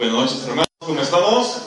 [0.00, 0.66] Buenas noches, hermanos.
[0.78, 1.58] ¿Cómo estamos?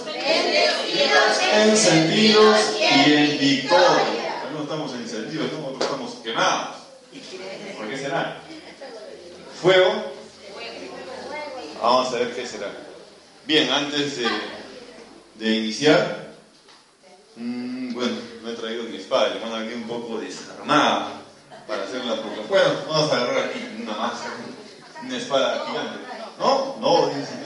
[1.54, 4.41] Encendidos y en victoria.
[4.52, 6.77] No estamos encendidos, nosotros estamos quemados.
[7.77, 8.41] ¿Por qué será?
[9.62, 10.14] ¿Fuego?
[11.80, 12.72] Vamos a ver qué será.
[13.46, 14.27] Bien, antes de,
[15.36, 16.34] de iniciar,
[17.36, 21.22] mmm, bueno, no he traído mi espada, le mando aquí un poco desarmada
[21.68, 22.48] para hacer la proclamación.
[22.50, 24.26] Bueno, vamos a agarrar aquí una masa,
[25.04, 26.00] una espada gigante.
[26.40, 26.77] ¿No?
[26.82, 27.44] No, dicen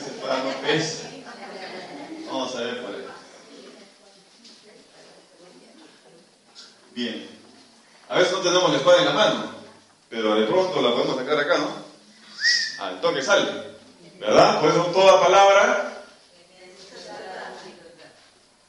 [2.27, 3.07] Vamos a ver por ahí.
[6.93, 7.29] Bien.
[8.09, 9.51] A veces no tenemos la espada en la mano,
[10.09, 11.69] pero de pronto la podemos sacar acá, ¿no?
[12.83, 13.77] Al toque sale.
[14.19, 14.59] ¿Verdad?
[14.59, 16.03] Por eso toda palabra.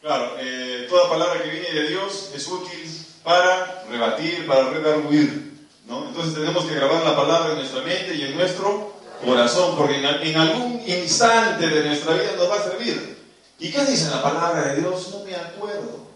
[0.01, 5.67] Claro, eh, toda palabra que viene de Dios es útil para rebatir, para redarguir.
[5.87, 6.09] ¿no?
[6.09, 10.37] Entonces tenemos que grabar la palabra en nuestra mente y en nuestro corazón, porque en,
[10.37, 13.19] algún instante de nuestra vida nos va a servir.
[13.59, 15.09] ¿Y qué dice la palabra de Dios?
[15.13, 16.07] No me acuerdo.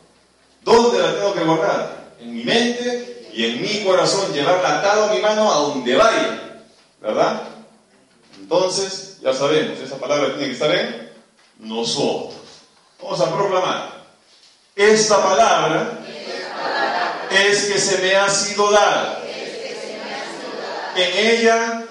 [0.62, 2.12] ¿Dónde la tengo que guardar?
[2.20, 6.62] En mi mente y en mi corazón, llevarla atado a mi mano a donde vaya.
[7.00, 7.42] ¿Verdad?
[8.38, 11.10] Entonces, ya sabemos, esa palabra tiene que estar en
[11.58, 12.34] nosotros.
[13.02, 14.02] Vamos a proclamar.
[14.76, 15.98] Esta palabra
[17.30, 19.22] es que se me ha sido dada.
[20.94, 21.81] En ella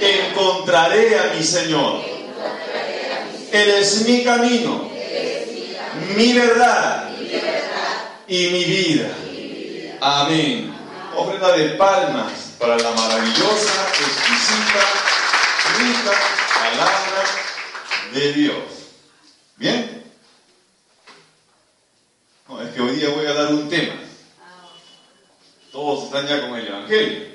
[0.00, 2.02] encontraré a mi Señor.
[3.52, 4.90] Él es mi camino,
[6.16, 7.10] mi verdad
[8.26, 9.10] y mi vida.
[10.00, 10.74] Amén.
[11.16, 14.80] Ofrenda de palmas para la maravillosa, exquisita,
[15.78, 16.12] rica
[16.54, 17.24] palabra
[18.12, 18.64] de Dios.
[19.56, 20.00] ¿Bien?
[22.62, 23.94] Es que hoy día voy a dar un tema.
[25.72, 27.29] Todos están ya con el Evangelio.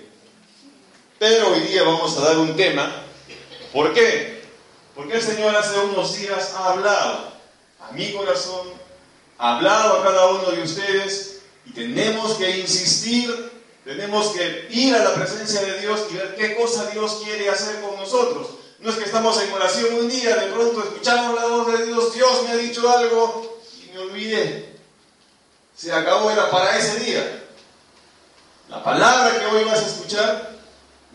[1.25, 3.01] Hoy día vamos a dar un tema.
[3.73, 4.43] ¿Por qué?
[4.93, 7.31] Porque el Señor hace unos días ha hablado
[7.79, 8.67] a mi corazón,
[9.39, 13.51] ha hablado a cada uno de ustedes y tenemos que insistir,
[13.83, 17.81] tenemos que ir a la presencia de Dios y ver qué cosa Dios quiere hacer
[17.81, 18.49] con nosotros.
[18.77, 22.13] No es que estamos en oración un día, de pronto escuchamos la voz de Dios,
[22.13, 24.75] Dios me ha dicho algo y me olvidé.
[25.75, 27.45] Se acabó, era para ese día.
[28.69, 30.54] La palabra que hoy vas a escuchar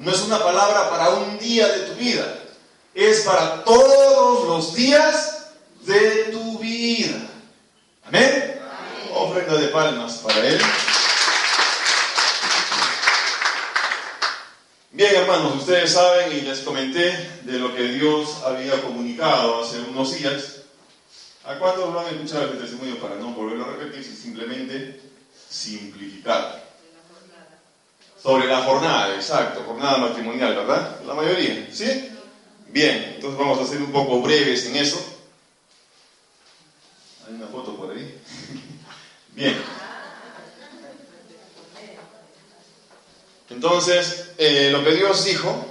[0.01, 2.39] no es una palabra para un día de tu vida,
[2.95, 5.49] es para todos los días
[5.83, 7.19] de tu vida.
[8.05, 8.61] Amén.
[8.63, 9.11] Amén.
[9.15, 10.59] Ofrenda de palmas para Él.
[14.93, 20.19] Bien, hermanos, ustedes saben y les comenté de lo que Dios había comunicado hace unos
[20.19, 20.63] días.
[21.45, 25.01] ¿A cuántos lo han escuchado este testimonio para no volverlo a repetir, simplemente
[25.49, 26.60] simplificar?
[28.23, 31.01] Sobre la jornada, exacto, jornada matrimonial, ¿verdad?
[31.07, 32.11] La mayoría, ¿sí?
[32.69, 35.03] Bien, entonces vamos a ser un poco breves en eso.
[37.27, 38.21] Hay una foto por ahí.
[39.33, 39.57] Bien.
[43.49, 45.67] Entonces, eh, lo que Dios dijo,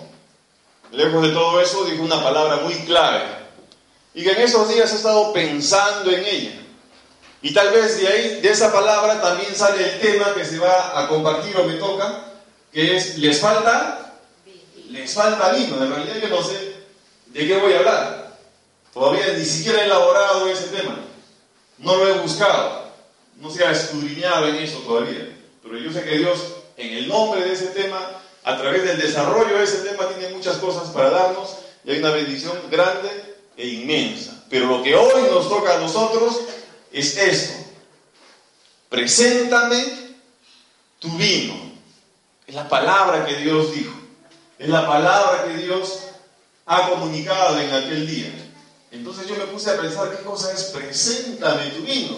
[0.91, 3.23] lejos de todo eso, dijo una palabra muy clave.
[4.13, 6.59] Y que en esos días he estado pensando en ella.
[7.41, 10.99] Y tal vez de ahí, de esa palabra, también sale el tema que se va
[10.99, 12.28] a compartir o me toca,
[12.71, 14.19] que es, ¿les falta?
[14.89, 15.83] Les falta vino.
[15.83, 16.75] En realidad yo no sé
[17.27, 18.39] de qué voy a hablar.
[18.93, 20.97] Todavía ni siquiera he elaborado ese tema.
[21.77, 22.89] No lo he buscado.
[23.37, 25.37] No se ha escudriñado en eso todavía.
[25.63, 26.39] Pero yo sé que Dios,
[26.77, 27.99] en el nombre de ese tema,
[28.43, 32.11] a través del desarrollo de ese tema, tiene muchas cosas para darnos y hay una
[32.11, 33.09] bendición grande
[33.55, 34.43] e inmensa.
[34.49, 36.39] Pero lo que hoy nos toca a nosotros
[36.91, 37.53] es esto.
[38.89, 39.85] Preséntame
[40.97, 41.68] tu vino.
[42.49, 43.93] Es la palabra que Dios dijo.
[44.57, 45.99] Es la palabra que Dios
[46.65, 48.33] ha comunicado en aquel día.
[48.89, 52.17] Entonces yo me puse a pensar qué cosa es preséntame tu vino.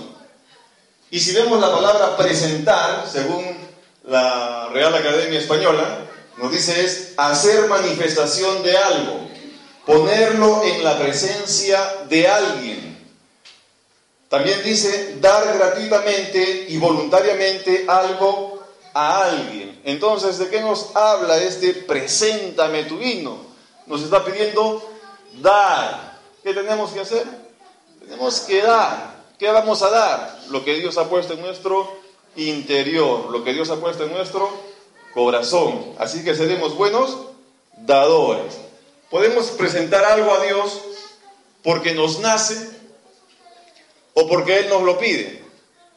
[1.09, 3.43] Y si vemos la palabra presentar, según
[4.05, 6.05] la Real Academia Española,
[6.37, 9.27] nos dice es hacer manifestación de algo,
[9.85, 13.05] ponerlo en la presencia de alguien.
[14.29, 19.70] También dice dar gratuitamente y voluntariamente algo a alguien.
[19.83, 23.37] Entonces, ¿de qué nos habla este preséntame tu vino?
[23.87, 24.89] Nos está pidiendo
[25.41, 26.19] dar.
[26.43, 27.25] ¿Qué tenemos que hacer?
[27.99, 29.21] Tenemos que dar.
[29.39, 30.39] ¿Qué vamos a dar?
[30.49, 31.99] Lo que Dios ha puesto en nuestro
[32.35, 34.49] interior, lo que Dios ha puesto en nuestro
[35.13, 35.93] corazón.
[35.97, 37.17] Así que seremos buenos
[37.77, 38.57] dadores.
[39.09, 40.81] Podemos presentar algo a Dios
[41.63, 42.69] porque nos nace
[44.13, 45.43] o porque Él nos lo pide,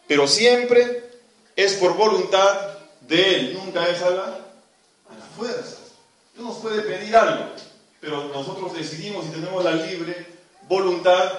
[0.06, 1.04] pero siempre
[1.56, 2.73] es por voluntad
[3.06, 5.78] de Él, nunca es a la, a fuerza.
[6.34, 7.46] Dios nos puede pedir algo,
[8.00, 10.26] pero nosotros decidimos y tenemos la libre
[10.68, 11.32] voluntad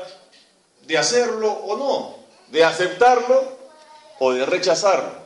[0.85, 2.15] de hacerlo o no,
[2.51, 3.57] de aceptarlo
[4.19, 5.25] o de rechazarlo.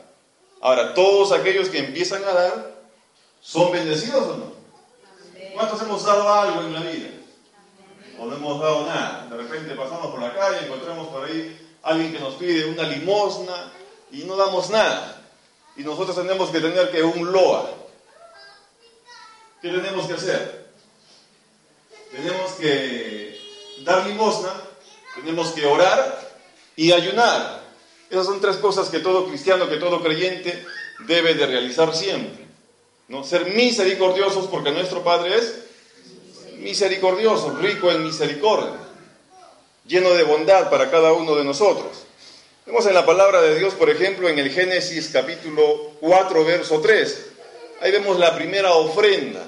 [0.60, 2.74] Ahora, todos aquellos que empiezan a dar,
[3.40, 4.52] ¿son bendecidos o no?
[5.54, 7.08] ¿Cuántos hemos dado algo en la vida?
[8.18, 9.26] O no hemos dado nada.
[9.30, 13.72] De repente pasamos por la calle, encontramos por ahí alguien que nos pide una limosna
[14.10, 15.19] y no damos nada.
[15.80, 17.70] Y nosotros tenemos que tener que un loa.
[19.62, 20.66] ¿Qué tenemos que hacer?
[22.12, 23.40] Tenemos que
[23.82, 24.52] dar limosna,
[25.14, 26.34] tenemos que orar
[26.76, 27.62] y ayunar.
[28.10, 30.66] Esas son tres cosas que todo cristiano, que todo creyente
[31.06, 32.44] debe de realizar siempre.
[33.08, 33.24] ¿no?
[33.24, 35.64] Ser misericordiosos porque nuestro Padre es
[36.58, 38.76] misericordioso, rico en misericordia,
[39.86, 42.04] lleno de bondad para cada uno de nosotros.
[42.66, 47.26] Vemos en la palabra de Dios, por ejemplo, en el Génesis capítulo 4, verso 3.
[47.80, 49.46] Ahí vemos la primera ofrenda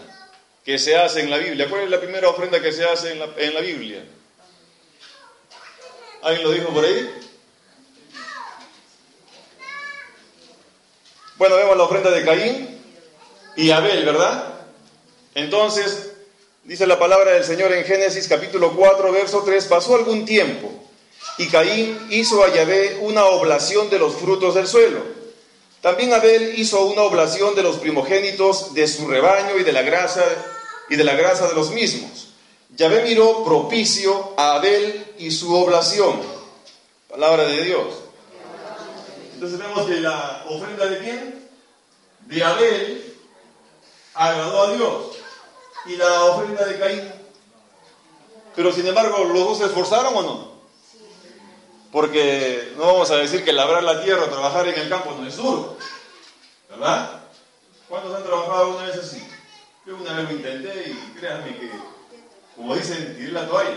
[0.64, 1.68] que se hace en la Biblia.
[1.68, 4.04] ¿Cuál es la primera ofrenda que se hace en la, en la Biblia?
[6.22, 7.10] ¿Alguien lo dijo por ahí?
[11.36, 12.80] Bueno, vemos la ofrenda de Caín
[13.56, 14.54] y Abel, ¿verdad?
[15.34, 16.12] Entonces,
[16.64, 20.81] dice la palabra del Señor en Génesis capítulo 4, verso 3, pasó algún tiempo
[21.38, 25.00] y Caín hizo a Yahvé una oblación de los frutos del suelo.
[25.80, 30.24] También Abel hizo una oblación de los primogénitos de su rebaño y de la grasa
[30.88, 32.28] y de la grasa de los mismos.
[32.76, 36.20] Yahvé miró propicio a Abel y su oblación.
[37.08, 37.94] Palabra de Dios.
[39.34, 41.48] Entonces vemos que la ofrenda de quién?
[42.26, 43.14] De Abel
[44.14, 44.92] agradó a Dios.
[45.86, 47.12] Y la ofrenda de Caín.
[48.54, 50.51] Pero sin embargo, ¿los dos se esforzaron o no?
[51.92, 55.36] Porque no vamos a decir que labrar la tierra, trabajar en el campo no es
[55.36, 55.76] duro.
[56.70, 57.20] ¿Verdad?
[57.86, 59.22] ¿Cuántos han trabajado una vez así?
[59.84, 61.70] Yo una vez lo intenté y créanme que,
[62.56, 63.76] como dicen, tiré la toalla.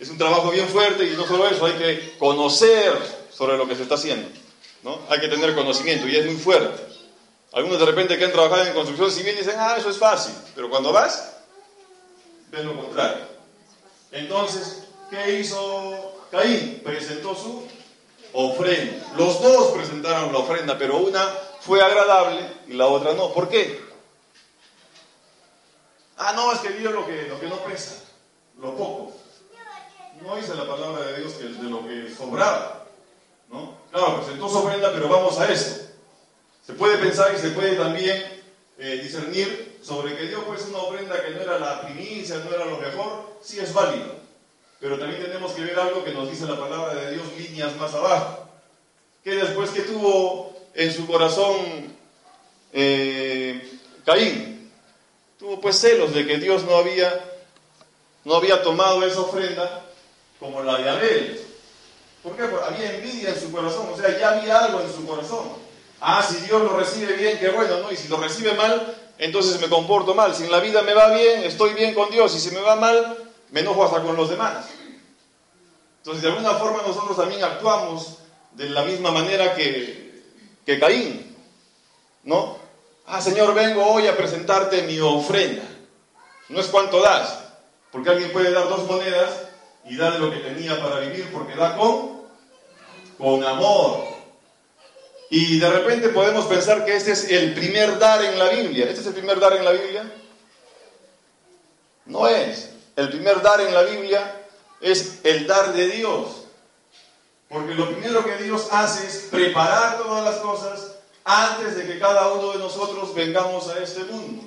[0.00, 2.96] Es un trabajo bien fuerte y no solo eso, hay que conocer
[3.30, 4.28] sobre lo que se está haciendo.
[4.82, 4.98] ¿no?
[5.10, 6.82] Hay que tener conocimiento y es muy fuerte.
[7.52, 10.70] Algunos de repente que han trabajado en construcción civil dicen, ah, eso es fácil, pero
[10.70, 11.36] cuando vas,
[12.50, 13.24] ven lo contrario.
[14.12, 16.80] Entonces, ¿qué hizo Caín?
[16.84, 17.66] Presentó su
[18.32, 19.06] ofrenda.
[19.16, 21.26] Los dos presentaron la ofrenda, pero una
[21.60, 23.32] fue agradable y la otra no.
[23.32, 23.80] ¿Por qué?
[26.16, 27.94] Ah, no, es que dio lo que, lo que no pesa,
[28.60, 29.12] lo poco.
[30.22, 32.86] No dice la palabra de Dios que de lo que sobraba.
[33.50, 33.78] ¿no?
[33.90, 35.86] Claro, presentó su ofrenda, pero vamos a esto.
[36.66, 38.42] Se puede pensar y se puede también
[38.78, 42.64] eh, discernir sobre que dio pues una ofrenda que no era la primicia, no era
[42.64, 44.17] lo mejor, sí es válido.
[44.80, 47.92] Pero también tenemos que ver algo que nos dice la palabra de Dios líneas más
[47.94, 48.48] abajo.
[49.24, 51.56] Que después que tuvo en su corazón
[52.72, 54.70] eh, Caín,
[55.38, 57.24] tuvo pues celos de que Dios no había,
[58.24, 59.84] no había tomado esa ofrenda
[60.38, 61.40] como la de Abel.
[62.22, 62.44] ¿Por qué?
[62.44, 65.48] Porque había envidia en su corazón, o sea, ya había algo en su corazón.
[66.00, 67.90] Ah, si Dios lo recibe bien, qué bueno, ¿no?
[67.90, 70.34] Y si lo recibe mal, entonces me comporto mal.
[70.34, 72.34] Si en la vida me va bien, estoy bien con Dios.
[72.36, 74.66] Y si me va mal, me enojo hasta con los demás.
[75.98, 78.18] Entonces, de alguna forma nosotros también actuamos
[78.52, 80.22] de la misma manera que,
[80.64, 81.36] que Caín,
[82.24, 82.58] ¿no?
[83.06, 85.64] Ah, Señor, vengo hoy a presentarte mi ofrenda.
[86.48, 87.38] No es cuánto das,
[87.90, 89.48] porque alguien puede dar dos monedas
[89.84, 92.22] y dar lo que tenía para vivir, porque da con,
[93.16, 94.04] con amor.
[95.30, 98.86] Y de repente podemos pensar que este es el primer dar en la Biblia.
[98.86, 100.10] ¿Este es el primer dar en la Biblia?
[102.06, 102.70] No es.
[102.98, 104.44] El primer dar en la Biblia
[104.80, 106.46] es el dar de Dios.
[107.48, 112.32] Porque lo primero que Dios hace es preparar todas las cosas antes de que cada
[112.32, 114.42] uno de nosotros vengamos a este mundo.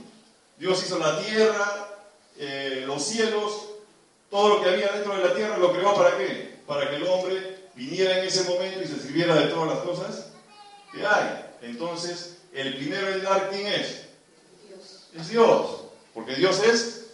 [0.58, 1.88] Dios hizo la tierra,
[2.40, 3.70] eh, los cielos,
[4.30, 6.60] todo lo que había dentro de la tierra lo creó para qué?
[6.68, 10.26] Para que el hombre viniera en ese momento y se sirviera de todas las cosas
[10.92, 11.46] que hay.
[11.62, 14.08] Entonces, el primero en dar, ¿quién es?
[14.68, 15.08] Dios.
[15.16, 17.06] Es Dios, porque Dios es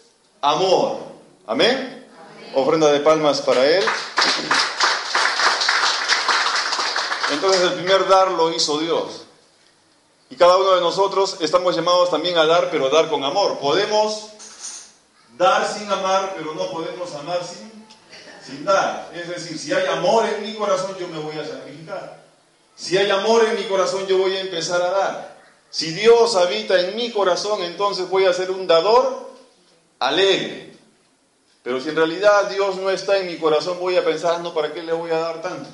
[0.42, 1.07] amor.
[1.50, 2.06] Amén.
[2.56, 3.84] Ofrenda de palmas para Él.
[7.32, 9.24] Entonces, el primer dar lo hizo Dios.
[10.30, 13.60] Y cada uno de nosotros estamos llamados también a dar, pero dar con amor.
[13.60, 14.32] Podemos
[15.38, 17.72] dar sin amar, pero no podemos amar sin,
[18.46, 19.10] sin dar.
[19.16, 22.26] Es decir, si hay amor en mi corazón, yo me voy a sacrificar.
[22.76, 25.38] Si hay amor en mi corazón, yo voy a empezar a dar.
[25.70, 29.32] Si Dios habita en mi corazón, entonces voy a ser un dador
[30.00, 30.67] alegre.
[31.68, 34.74] Pero si en realidad Dios no está en mi corazón, voy a pensar, no, ¿para
[34.74, 35.68] qué le voy a dar tanto?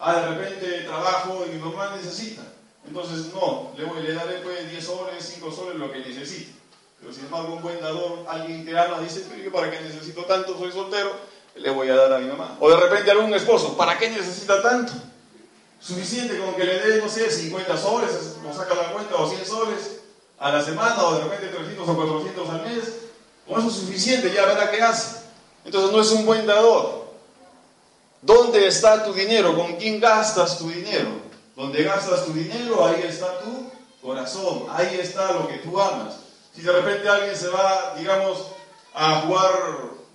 [0.00, 2.42] Ah, de repente trabajo y mi mamá necesita.
[2.88, 6.52] Entonces, no, le, voy, le daré pues 10 soles, 5 soles, lo que necesite.
[6.98, 10.24] Pero sin embargo, un buen dador, alguien que ama, dice, pero yo para qué necesito
[10.24, 11.12] tanto, soy soltero,
[11.54, 12.56] le voy a dar a mi mamá.
[12.58, 14.94] O de repente algún esposo, ¿para qué necesita tanto?
[15.78, 19.46] Suficiente con que le dé, no sé, 50 soles, no saca la cuenta, o 100
[19.46, 20.00] soles
[20.40, 23.01] a la semana, o de repente 300 o 400 al mes.
[23.46, 25.22] Con eso es suficiente, ya verá qué hace.
[25.64, 27.02] Entonces no es un buen dador.
[28.20, 29.56] ¿Dónde está tu dinero?
[29.56, 31.08] ¿Con quién gastas tu dinero?
[31.56, 33.70] Donde gastas tu dinero, ahí está tu
[34.00, 36.14] corazón, ahí está lo que tú amas.
[36.54, 38.46] Si de repente alguien se va, digamos,
[38.94, 39.52] a jugar,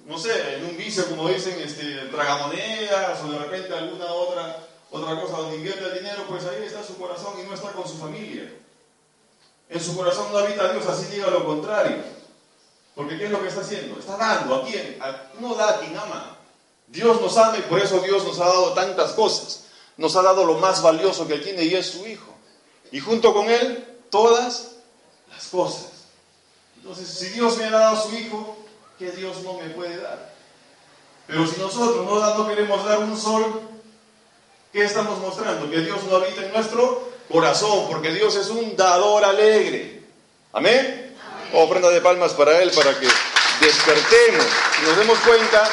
[0.05, 4.57] no sé, en un vicio, como dicen, este, tragamonedas, o de repente alguna otra,
[4.91, 7.87] otra cosa donde invierte el dinero, pues ahí está su corazón y no está con
[7.87, 8.53] su familia.
[9.69, 11.97] En su corazón no habita Dios, así diga lo contrario.
[12.97, 13.99] Porque ¿qué es lo que está haciendo?
[13.99, 14.55] Está dando.
[14.55, 14.97] ¿A quién?
[15.39, 16.35] no da a quien ama.
[16.87, 19.65] Dios nos ama y por eso Dios nos ha dado tantas cosas.
[19.97, 22.33] Nos ha dado lo más valioso que tiene y es su Hijo.
[22.91, 24.77] Y junto con Él, todas
[25.29, 25.91] las cosas.
[26.77, 28.57] Entonces, si Dios me ha dado a su Hijo,
[28.97, 30.33] ¿qué Dios no me puede dar?
[31.27, 33.61] Pero si nosotros no, no queremos dar un sol,
[34.73, 35.69] ¿qué estamos mostrando?
[35.69, 40.03] Que Dios no habita en nuestro corazón, porque Dios es un dador alegre.
[40.51, 41.06] Amén.
[41.53, 43.07] Ofrenda de palmas para Él, para que
[43.61, 44.45] despertemos
[44.81, 45.67] y nos demos cuenta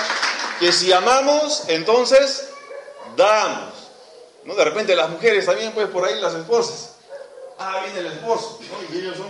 [0.60, 2.48] que si amamos, entonces
[3.16, 3.74] damos.
[4.44, 4.54] ¿No?
[4.54, 6.92] De repente las mujeres también, pues por ahí las esposas.
[7.58, 8.58] Ah, viene el esposo,
[8.92, 9.28] ellos son,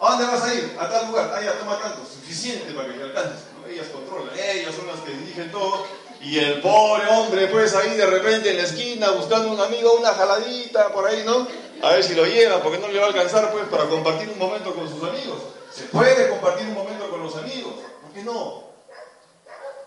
[0.00, 0.76] ¿a dónde vas a ir?
[0.78, 3.40] A tal lugar, ah, ya toma tanto, suficiente para que te alcances.
[3.58, 3.66] ¿no?
[3.66, 5.86] Ellas controlan, ellas son las que dirigen todo.
[6.20, 10.14] Y el pobre hombre, pues ahí de repente en la esquina buscando un amigo, una
[10.14, 11.48] jaladita por ahí, ¿no?
[11.82, 14.38] A ver si lo lleva, porque no le va a alcanzar, pues, para compartir un
[14.38, 15.38] momento con sus amigos.
[15.74, 18.64] Se puede compartir un momento con los amigos, ¿por qué no?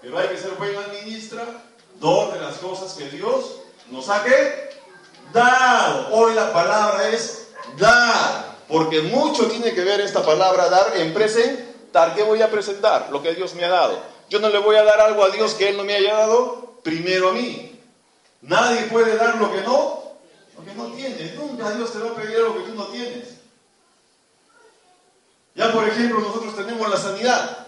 [0.01, 3.57] Pero hay que ser buen administrador de las cosas que Dios
[3.91, 4.23] nos ha
[5.33, 6.07] dado.
[6.11, 12.15] Hoy la palabra es dar, porque mucho tiene que ver esta palabra dar en presentar.
[12.15, 13.09] ¿Qué voy a presentar?
[13.11, 13.99] Lo que Dios me ha dado.
[14.29, 16.79] Yo no le voy a dar algo a Dios que Él no me haya dado
[16.83, 17.79] primero a mí.
[18.41, 20.13] Nadie puede dar lo que no,
[20.57, 21.33] lo que no tiene.
[21.35, 23.34] Nunca Dios te va a pedir algo que tú no tienes.
[25.55, 27.67] Ya por ejemplo nosotros tenemos la sanidad.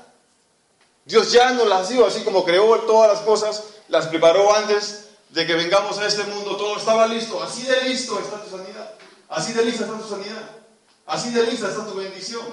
[1.05, 5.47] Dios ya nos las dio, así como creó todas las cosas, las preparó antes de
[5.47, 7.41] que vengamos a este mundo, todo estaba listo.
[7.41, 8.93] Así de listo está tu sanidad.
[9.29, 10.49] Así de lista está tu sanidad.
[11.05, 12.45] Así de lista está tu bendición.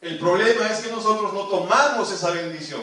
[0.00, 2.82] El problema es que nosotros no tomamos esa bendición.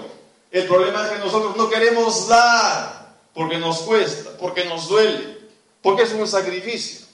[0.52, 5.38] El problema es que nosotros no queremos dar porque nos cuesta, porque nos duele,
[5.82, 7.06] porque es un sacrificio.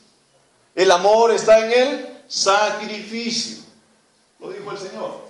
[0.76, 3.63] El amor está en el sacrificio.
[4.44, 5.22] Lo dijo el Señor.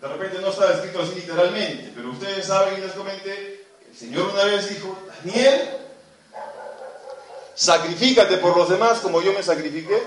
[0.00, 4.30] De repente no está escrito así literalmente, pero ustedes saben y les comenté, el Señor
[4.32, 5.68] una vez dijo, Daniel,
[7.54, 10.02] sacrifícate por los demás como yo me sacrifiqué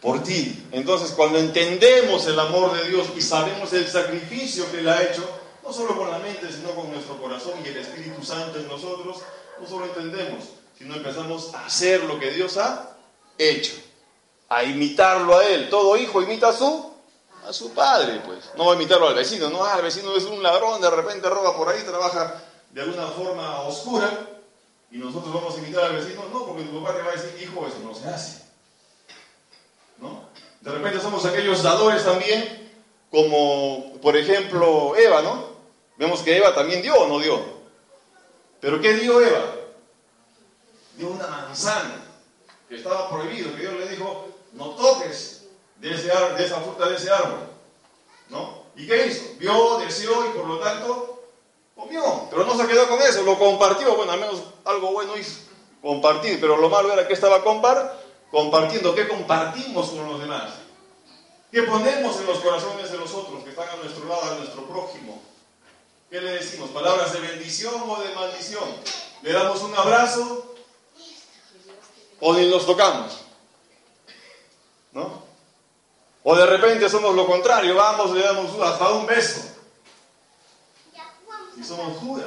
[0.00, 0.66] por ti.
[0.72, 5.28] Entonces, cuando entendemos el amor de Dios y sabemos el sacrificio que Él ha hecho,
[5.62, 9.18] no solo con la mente, sino con nuestro corazón y el Espíritu Santo en nosotros,
[9.60, 10.44] no solo entendemos,
[10.78, 12.96] sino empezamos a hacer lo que Dios ha
[13.36, 13.74] hecho,
[14.48, 15.68] a imitarlo a Él.
[15.68, 16.91] Todo hijo imita a su
[17.46, 18.50] a su padre, pues.
[18.56, 21.28] No va a imitarlo al vecino, no, ah, el vecino es un ladrón, de repente
[21.28, 24.10] roba por ahí, trabaja de alguna forma oscura,
[24.90, 27.42] y nosotros vamos a imitar al vecino, no, porque tu papá te va a decir,
[27.42, 28.42] hijo, eso no se hace.
[29.98, 30.28] ¿No?
[30.60, 32.70] De repente somos aquellos dadores también,
[33.10, 35.52] como por ejemplo Eva, ¿no?
[35.96, 37.40] Vemos que Eva también dio o no dio.
[38.60, 39.54] ¿Pero qué dio Eva?
[40.96, 42.04] Dio una manzana,
[42.68, 45.41] que estaba prohibido, que Dios le dijo, no toques
[45.90, 47.40] de, esa fruta de ese árbol.
[48.28, 48.62] ¿No?
[48.76, 49.24] ¿Y qué hizo?
[49.38, 51.24] Vio, deseó y por lo tanto
[51.74, 52.28] comió.
[52.30, 53.94] Pero no se quedó con eso, lo compartió.
[53.96, 55.40] Bueno, al menos algo bueno hizo.
[55.82, 56.40] Compartir.
[56.40, 58.94] Pero lo malo era que estaba compar, compartiendo.
[58.94, 60.52] ¿Qué compartimos con los demás?
[61.50, 64.64] ¿Qué ponemos en los corazones de los otros que están a nuestro lado, a nuestro
[64.66, 65.20] prójimo?
[66.08, 66.70] ¿Qué le decimos?
[66.70, 68.64] ¿Palabras de bendición o de maldición?
[69.22, 70.54] ¿Le damos un abrazo
[72.20, 73.24] o ni nos tocamos?
[74.92, 75.21] ¿No?
[76.22, 79.40] O de repente somos lo contrario, vamos, le damos hasta un beso.
[81.56, 82.26] Y somos judas.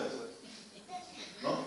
[1.42, 1.58] ¿no?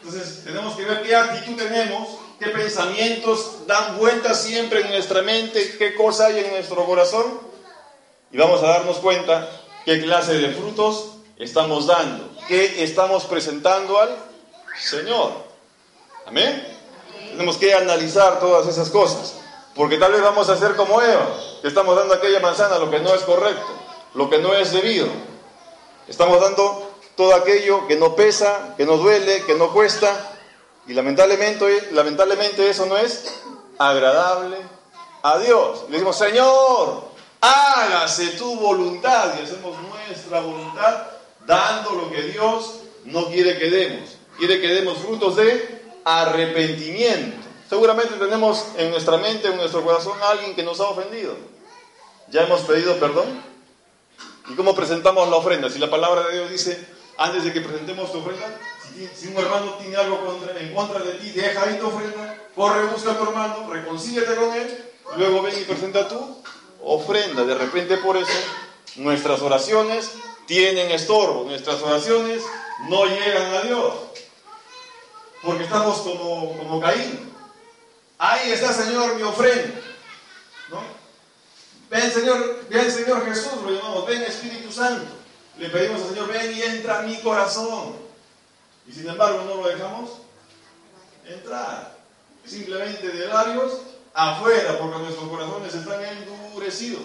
[0.00, 5.76] Entonces tenemos que ver qué actitud tenemos, qué pensamientos dan vueltas siempre en nuestra mente,
[5.78, 7.40] qué cosa hay en nuestro corazón.
[8.32, 9.48] Y vamos a darnos cuenta
[9.84, 12.30] ¿Qué clase de frutos estamos dando?
[12.48, 14.16] ¿Qué estamos presentando al
[14.80, 15.30] Señor?
[16.24, 16.66] Amén.
[17.32, 19.34] Tenemos que analizar todas esas cosas.
[19.74, 21.28] Porque tal vez vamos a ser como Eva,
[21.60, 23.66] que estamos dando aquella manzana lo que no es correcto,
[24.14, 25.08] lo que no es debido.
[26.06, 30.32] Estamos dando todo aquello que no pesa, que no duele, que no cuesta.
[30.86, 33.42] Y lamentablemente, lamentablemente eso no es
[33.78, 34.58] agradable
[35.22, 35.84] a Dios.
[35.86, 37.04] Le decimos, Señor,
[37.40, 39.34] hágase tu voluntad.
[39.38, 41.06] Y hacemos nuestra voluntad
[41.46, 44.10] dando lo que Dios no quiere que demos.
[44.38, 47.43] Quiere que demos frutos de arrepentimiento.
[47.74, 51.34] Seguramente tenemos en nuestra mente, en nuestro corazón, a alguien que nos ha ofendido.
[52.30, 53.26] ¿Ya hemos pedido perdón?
[54.48, 55.68] ¿Y cómo presentamos la ofrenda?
[55.68, 56.86] Si la palabra de Dios dice,
[57.18, 58.46] antes de que presentemos tu ofrenda,
[59.16, 63.10] si, un hermano tiene algo en contra de ti, deja ahí tu ofrenda, corre, busca
[63.10, 66.42] a tu hermano, reconcíliate con él, luego ven y presenta tu
[66.80, 67.44] ofrenda.
[67.44, 68.38] De repente por eso
[68.94, 70.12] nuestras oraciones
[70.46, 72.40] tienen estorbo, nuestras oraciones
[72.88, 73.94] no llegan a Dios,
[75.42, 77.33] porque estamos como, como Caín.
[78.26, 79.80] Ahí está, Señor, mi ofrenda.
[81.90, 85.12] Ven, Señor, ven, Señor Jesús, lo llamamos, ven Espíritu Santo.
[85.58, 87.96] Le pedimos al Señor, ven y entra a mi corazón.
[88.88, 90.10] Y sin embargo no lo dejamos
[91.26, 91.98] entrar.
[92.46, 93.80] Simplemente de labios
[94.14, 97.02] afuera, porque nuestros corazones están endurecidos.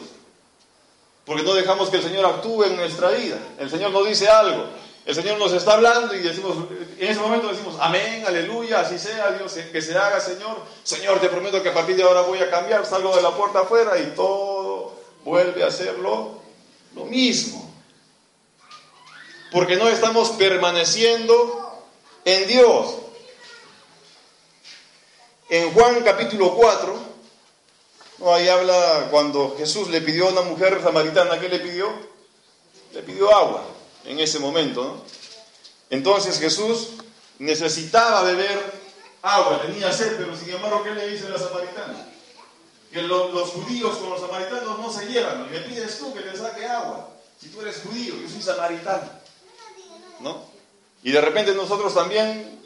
[1.26, 3.38] Porque no dejamos que el Señor actúe en nuestra vida.
[3.58, 4.68] El Señor nos dice algo.
[5.10, 6.56] El Señor nos está hablando y decimos,
[7.00, 10.62] en ese momento decimos, amén, aleluya, así sea, Dios, que se haga, Señor.
[10.84, 13.62] Señor, te prometo que a partir de ahora voy a cambiar, salgo de la puerta
[13.62, 14.94] afuera y todo
[15.26, 16.40] vuelve a ser lo,
[17.08, 17.74] mismo.
[19.52, 21.88] Porque no estamos permaneciendo
[22.24, 22.98] en Dios.
[25.50, 27.00] En Juan capítulo 4,
[28.20, 31.92] no, ahí habla cuando Jesús le pidió a una mujer samaritana, ¿qué le pidió?
[32.94, 35.04] Le pidió agua en ese momento.
[35.90, 36.90] Entonces Jesús
[37.40, 38.80] necesitaba beber
[39.22, 42.08] agua, tenía sed, pero sin embargo, ¿qué le dice la samaritana?
[42.92, 46.38] Que los, judíos con los samaritanos no se llevan, y me pides tú que te
[46.38, 47.10] saque agua,
[47.40, 49.10] si tú eres judío, yo soy samaritano.
[50.20, 50.44] ¿No?
[51.04, 52.60] Y de repente nosotros también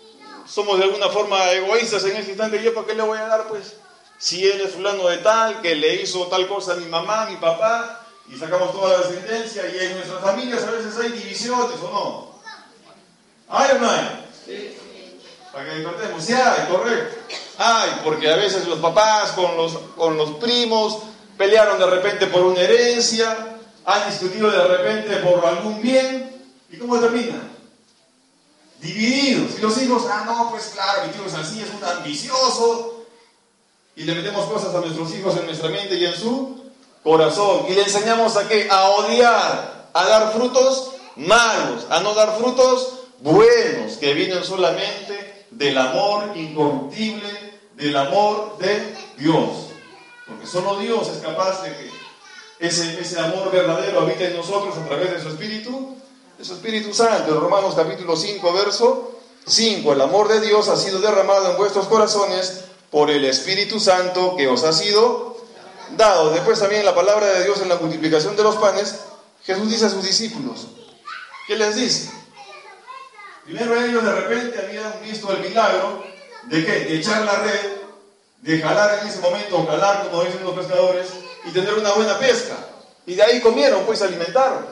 [0.47, 3.47] somos de alguna forma egoístas en ese instante, ¿yo para qué le voy a dar?
[3.47, 3.75] Pues
[4.17, 7.29] si él es fulano de tal, que le hizo tal cosa a mi mamá, a
[7.29, 11.77] mi papá, y sacamos toda la descendencia, y en nuestras familias a veces hay divisiones,
[11.81, 12.33] ¿o no?
[13.49, 14.25] ¿Hay o no hay?
[14.45, 14.77] Sí.
[15.51, 17.35] Para que despertemos, sí hay, correcto.
[17.57, 20.99] Hay, porque a veces los papás con los, con los primos
[21.37, 26.99] pelearon de repente por una herencia, han discutido de repente por algún bien, ¿y cómo
[26.99, 27.49] termina?
[28.79, 29.57] Divididos.
[29.57, 33.05] Y los hijos, ah, no, pues claro, mi tío es así, es un ambicioso.
[33.95, 36.62] Y le metemos cosas a nuestros hijos en nuestra mente y en su
[37.03, 37.65] corazón.
[37.69, 38.67] Y le enseñamos a qué?
[38.69, 45.77] A odiar, a dar frutos malos, a no dar frutos buenos, que vienen solamente del
[45.77, 47.29] amor incorruptible,
[47.75, 49.67] del amor de Dios.
[50.27, 51.91] Porque solo Dios es capaz de que
[52.59, 55.95] ese, ese amor verdadero habite en nosotros a través de su Espíritu,
[56.37, 57.33] de su Espíritu Santo.
[57.33, 61.87] En Romanos capítulo 5, verso 5, el amor de Dios ha sido derramado en vuestros
[61.87, 65.32] corazones por el Espíritu Santo que os ha sido
[65.97, 66.31] dado.
[66.31, 68.99] Después también la palabra de Dios en la multiplicación de los panes,
[69.43, 70.67] Jesús dice a sus discípulos,
[71.47, 72.11] ¿qué les dice?
[73.45, 76.03] Primero ellos de repente habían visto el milagro
[76.43, 76.71] de qué?
[76.71, 77.71] De echar la red,
[78.41, 81.07] de jalar en ese momento, jalar como dicen los pescadores,
[81.45, 82.55] y tener una buena pesca.
[83.05, 84.65] Y de ahí comieron, pues alimentaron.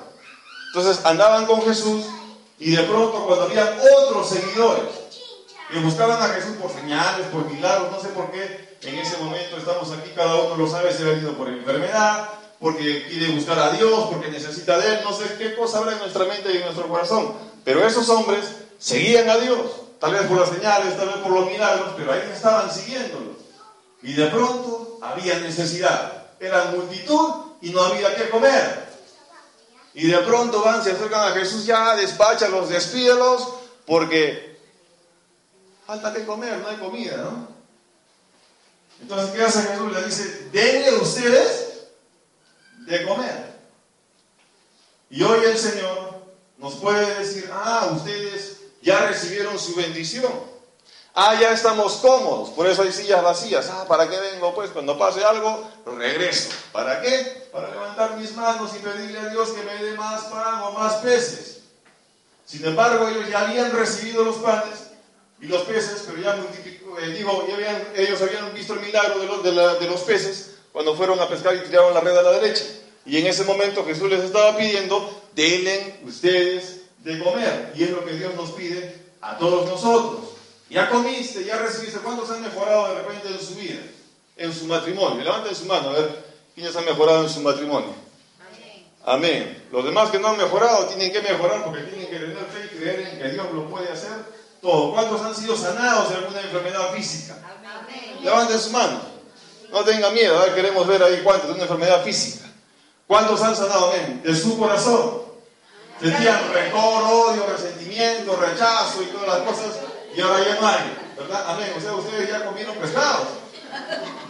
[0.68, 2.06] Entonces andaban con Jesús
[2.58, 4.86] y de pronto cuando había otros seguidores
[5.70, 9.58] que buscaban a Jesús por señales, por milagros, no sé por qué, en ese momento
[9.58, 13.72] estamos aquí, cada uno lo sabe, se ha venido por enfermedad, porque quiere buscar a
[13.72, 16.64] Dios, porque necesita de Él, no sé qué cosa habrá en nuestra mente y en
[16.64, 17.34] nuestro corazón.
[17.64, 18.46] Pero esos hombres
[18.80, 19.60] seguían a Dios,
[20.00, 23.36] tal vez por las señales, tal vez por los milagros, pero ahí estaban siguiéndolo.
[24.02, 26.28] Y de pronto había necesidad.
[26.40, 28.90] Eran multitud y no había que comer.
[29.94, 33.48] Y de pronto van, se acercan a Jesús, ya despáchalos, despídelos,
[33.86, 34.58] porque
[35.86, 37.51] falta que comer, no hay comida, ¿no?
[39.02, 39.92] Entonces, ¿qué hace Jesús?
[39.92, 41.88] Le dice, denle ustedes
[42.78, 43.52] de comer.
[45.10, 46.22] Y hoy el Señor
[46.58, 50.32] nos puede decir, ah, ustedes ya recibieron su bendición.
[51.14, 53.70] Ah, ya estamos cómodos, por eso hay sillas vacías.
[53.70, 54.56] Ah, ¿para qué vengo?
[54.56, 56.52] Pues cuando pase algo, regreso.
[56.72, 57.50] ¿Para qué?
[57.52, 60.96] Para levantar mis manos y pedirle a Dios que me dé más pan o más
[60.98, 61.60] peces.
[62.46, 64.91] Sin embargo, ellos ya habían recibido los panes
[65.42, 67.48] y los peces, pero ya multiplicó, eh, digo,
[67.96, 71.62] ellos habían visto el milagro de los, de, los peces cuando fueron a pescar y
[71.62, 72.64] tiraron la red a la derecha.
[73.08, 77.74] Y en ese momento Jesús les estaba pidiendo, denle ustedes de comer.
[77.76, 80.30] Y es lo que Dios nos pide a todos nosotros.
[80.70, 82.00] Ya comiste, ya recibiste.
[82.00, 83.82] ¿Cuántos han mejorado de repente en su vida?
[84.38, 85.24] En su matrimonio.
[85.24, 86.24] Levanten su mano, a ver,
[86.54, 87.96] ¿quiénes han mejorado en su matrimonio?
[89.04, 89.64] Amén.
[89.72, 92.78] Los demás que no han mejorado tienen que mejorar porque tienen que tener fe y
[92.78, 94.94] creer en que Dios lo puede hacer todo.
[94.94, 97.36] ¿Cuántos han sido sanados de alguna enfermedad física?
[98.22, 99.02] Levanten su mano.
[99.72, 102.46] No tengan miedo, a ver, queremos ver ahí cuántos de una enfermedad física.
[103.08, 104.22] ¿Cuántos han sanado, amén?
[104.24, 105.22] De su corazón.
[106.00, 109.80] Sentían rencor, odio, resentimiento, rechazo y todas las cosas,
[110.16, 111.46] y ahora ya no hay, ¿verdad?
[111.48, 111.74] Amén.
[111.78, 113.28] O sea, ustedes ya comieron pescados.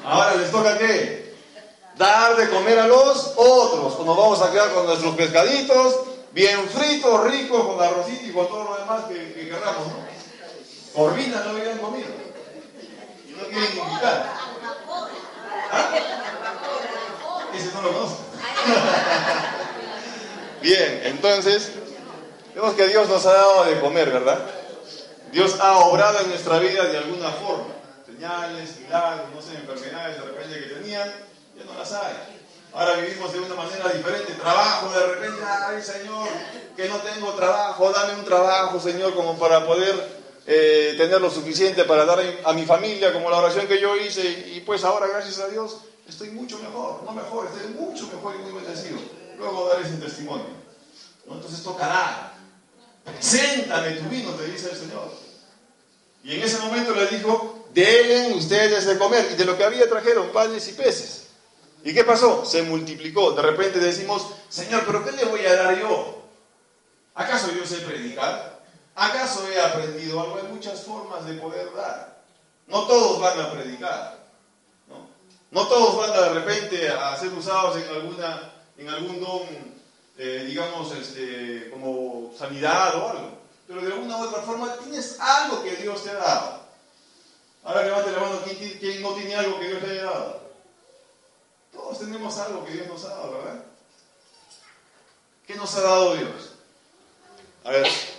[0.03, 1.33] Ahora les toca qué?
[1.97, 3.93] Dar de comer a los otros.
[3.93, 5.95] Pues nos vamos a quedar con nuestros pescaditos,
[6.31, 10.20] bien fritos, ricos, con arrocito y con todo lo demás que, que queramos, ¿no?
[10.93, 12.09] Corvinas no habían comido.
[13.27, 14.29] Y no quieren invitar.
[15.71, 15.91] ¿Ah?
[17.55, 18.17] Ese no lo conozco.
[20.61, 21.71] Bien, entonces,
[22.53, 24.39] vemos que Dios nos ha dado de comer, ¿verdad?
[25.31, 27.73] Dios ha obrado en nuestra vida de alguna forma.
[28.05, 31.09] Señales, milagros, no sé, enfermedades de repente que tenían,
[31.57, 32.13] ya no las hay.
[32.73, 34.33] Ahora vivimos de una manera diferente.
[34.33, 36.27] Trabajo, de repente, ay Señor,
[36.75, 41.83] que no tengo trabajo, dame un trabajo, Señor, como para poder eh, tener lo suficiente
[41.85, 44.51] para dar a mi familia, como la oración que yo hice.
[44.53, 45.77] Y pues ahora, gracias a Dios,
[46.07, 48.99] estoy mucho mejor, no mejor, estoy mucho mejor y muy bendecido.
[49.37, 50.61] Luego dar ese testimonio.
[51.29, 52.33] Entonces tocará.
[53.03, 55.11] Preséntame tu vino, te dice el Señor.
[56.23, 59.29] Y en ese momento le dijo, den ustedes de comer.
[59.31, 61.27] Y de lo que había trajeron panes y peces.
[61.83, 62.45] ¿Y qué pasó?
[62.45, 63.31] Se multiplicó.
[63.31, 66.21] De repente decimos, Señor, ¿pero qué le voy a dar yo?
[67.15, 68.50] ¿Acaso yo sé predicar?
[68.95, 70.37] ¿Acaso he aprendido algo?
[70.37, 72.21] Hay muchas formas de poder dar.
[72.67, 74.19] No todos van a predicar.
[74.87, 75.07] No,
[75.51, 79.41] no todos van a, de repente a ser usados en, alguna, en algún don,
[80.17, 83.41] eh, digamos, este, como sanidad o algo.
[83.67, 86.61] Pero de alguna u otra forma tienes algo que Dios te ha dado.
[87.63, 90.41] Ahora levante la mano, ¿quién, quién no tiene algo que Dios te haya dado?
[91.71, 93.63] Todos tenemos algo que Dios nos ha dado, ¿verdad?
[95.47, 96.53] ¿Qué nos ha dado Dios?
[97.63, 98.10] A ver.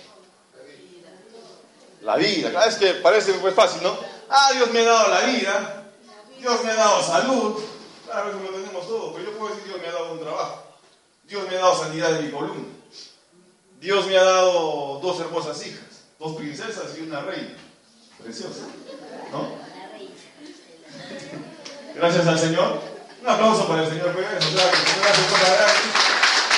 [2.03, 2.51] La vida.
[2.51, 3.97] Cada vez que parece muy fácil, ¿no?
[4.29, 5.83] Ah, Dios me ha dado la vida.
[6.39, 7.63] Dios me ha dado salud.
[8.05, 9.13] Claro, eso lo tenemos todo.
[9.13, 10.63] Pero yo puedo decir, Dios me ha dado un trabajo.
[11.25, 12.67] Dios me ha dado sanidad de mi columna.
[13.79, 16.03] Dios me ha dado dos hermosas hijas.
[16.19, 17.55] Dos princesas y una reina.
[18.21, 18.65] Preciosa.
[19.31, 19.63] ¿No?
[21.95, 22.81] Gracias al Señor.
[23.21, 24.45] Un aplauso para el Señor Pérez.
[24.45, 25.83] O sea, Señor hace cosas grandes.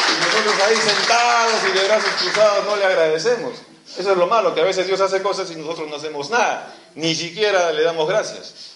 [0.10, 3.54] Y nosotros ahí sentados y de brazos cruzados no le agradecemos.
[3.98, 6.74] Eso es lo malo, que a veces Dios hace cosas y nosotros no hacemos nada.
[6.96, 8.76] Ni siquiera le damos gracias.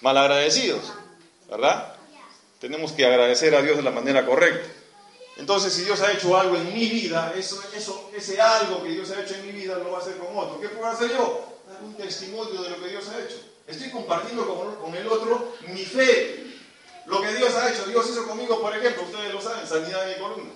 [0.00, 0.92] Malagradecidos,
[1.48, 1.94] ¿verdad?
[2.60, 4.68] Tenemos que agradecer a Dios de la manera correcta.
[5.36, 9.08] Entonces, si Dios ha hecho algo en mi vida, eso, eso, ese algo que Dios
[9.12, 10.60] ha hecho en mi vida lo va a hacer con otro.
[10.60, 11.60] ¿Qué puedo hacer yo?
[11.68, 13.36] Dar un testimonio de lo que Dios ha hecho.
[13.68, 16.44] Estoy compartiendo con, con el otro mi fe.
[17.06, 17.84] Lo que Dios ha hecho.
[17.86, 20.50] Dios hizo conmigo, por ejemplo, ustedes lo saben, sanidad de mi columna.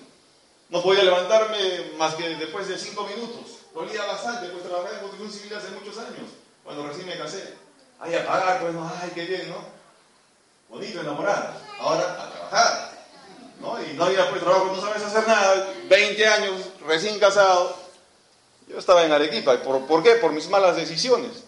[0.69, 3.52] No podía levantarme más que después de cinco minutos.
[3.73, 6.29] Dolía bastante, pues trabajé en construcción civil hace muchos años,
[6.63, 7.55] cuando recién me casé.
[7.99, 9.57] Ay, a pagar, pues, no, ay, qué bien, ¿no?
[10.69, 11.57] Bonito enamorar.
[11.79, 12.93] Ahora, a trabajar.
[13.59, 13.81] ¿no?
[13.81, 15.73] Y no había pues trabajo, no sabes hacer nada.
[15.87, 17.77] 20 años, recién casado.
[18.67, 19.57] Yo estaba en Arequipa.
[19.61, 20.15] ¿Por, ¿Por qué?
[20.15, 21.43] Por mis malas decisiones.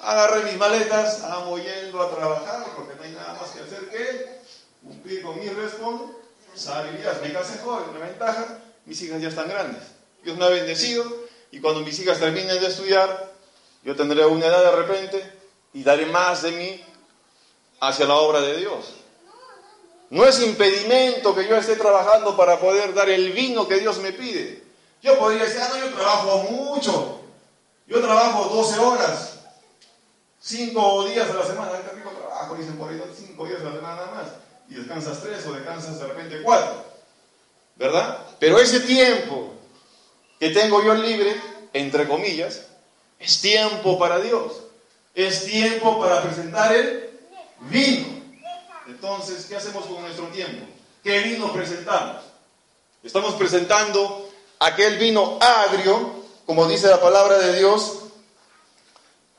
[0.00, 4.40] Agarré mis maletas, amo yendo a trabajar, porque no hay nada más que hacer que
[4.82, 7.22] cumplir con mi responsabilidad.
[7.22, 9.82] Me casé joven, una ventaja, mis hijas ya están grandes.
[10.22, 11.23] Dios me ha bendecido
[11.54, 13.32] y cuando mis hijas terminen de estudiar,
[13.84, 15.32] yo tendré una edad de repente
[15.72, 16.84] y daré más de mí
[17.78, 18.86] hacia la obra de Dios.
[20.10, 24.10] No es impedimento que yo esté trabajando para poder dar el vino que Dios me
[24.10, 24.64] pide.
[25.00, 27.20] Yo podría decir, ah, no, yo trabajo mucho.
[27.86, 29.38] Yo trabajo 12 horas.
[30.40, 31.70] 5 días a la semana.
[31.88, 34.26] Qué rico trabajo, dicen por ahí, 5 días a la semana nada más.
[34.68, 36.84] Y descansas 3 o descansas de repente 4.
[37.76, 38.26] ¿Verdad?
[38.40, 39.53] Pero ese tiempo
[40.44, 41.40] que tengo yo libre,
[41.72, 42.66] entre comillas,
[43.18, 44.52] es tiempo para Dios.
[45.14, 47.18] Es tiempo para presentar el
[47.60, 48.08] vino.
[48.86, 50.66] Entonces, ¿qué hacemos con nuestro tiempo?
[51.02, 52.24] ¿Qué vino presentamos?
[53.02, 54.28] Estamos presentando
[54.58, 56.12] aquel vino agrio,
[56.44, 58.00] como dice la palabra de Dios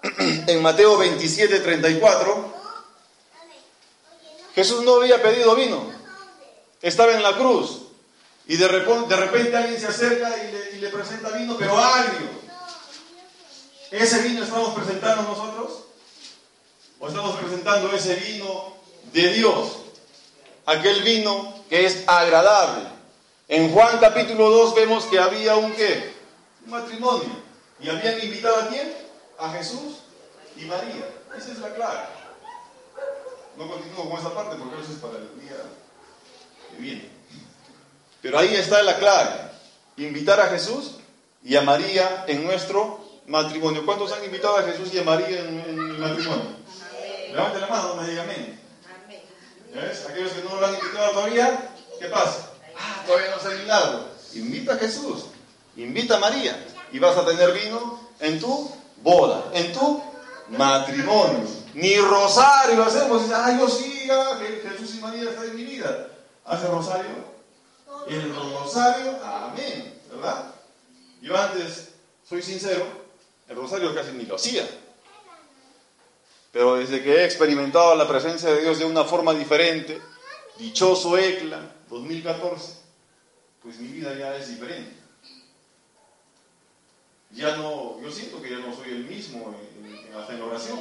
[0.47, 2.51] en Mateo 27, 34.
[4.55, 5.87] Jesús no había pedido vino,
[6.81, 7.84] estaba en la cruz.
[8.47, 11.77] Y de repente, de repente alguien se acerca y le, y le presenta vino, pero
[11.77, 12.29] agrio.
[13.91, 15.85] ¿Ese vino estamos presentando nosotros?
[16.99, 18.73] ¿O estamos presentando ese vino
[19.13, 19.77] de Dios?
[20.65, 22.87] Aquel vino que es agradable.
[23.47, 26.13] En Juan capítulo 2 vemos que había un qué?
[26.65, 27.29] Un matrimonio.
[27.79, 28.93] ¿Y habían invitado a quién?
[29.37, 29.99] A Jesús
[30.57, 31.09] y María.
[31.37, 31.99] Esa es la clave.
[33.57, 35.57] No continúo con esa parte porque eso es para el día
[36.71, 37.14] que viene.
[38.25, 39.29] Pero ahí está la clave.
[39.97, 40.95] Invitar a Jesús
[41.43, 43.85] y a María en nuestro matrimonio.
[43.85, 46.45] ¿Cuántos han invitado a Jesús y a María en, el matrimonio?
[47.31, 48.59] Levante la mano, no me diga amén.
[49.75, 50.07] ¿Ves?
[50.09, 52.49] Aquellos que no lo han invitado todavía, ¿qué pasa?
[52.75, 54.09] Ah, todavía no se ha invitado.
[54.33, 55.25] Invita a Jesús,
[55.77, 58.71] invita a María y vas a tener vino en tu
[59.03, 60.03] boda, en tu
[60.49, 61.47] matrimonio.
[61.75, 64.09] Ni rosario hacemos, ah, yo sí,
[64.67, 66.07] Jesús y María están en mi vida.
[66.43, 67.34] ¿Hace rosario?
[68.07, 70.53] El rosario, amén, ¿verdad?
[71.21, 71.89] Yo antes,
[72.27, 72.85] soy sincero,
[73.47, 74.67] el rosario casi ni lo hacía.
[76.51, 80.01] Pero desde que he experimentado la presencia de Dios de una forma diferente,
[80.57, 82.73] dichoso ECLA 2014,
[83.61, 84.95] pues mi vida ya es diferente.
[87.31, 90.79] Ya no, yo siento que ya no soy el mismo en, en la oración.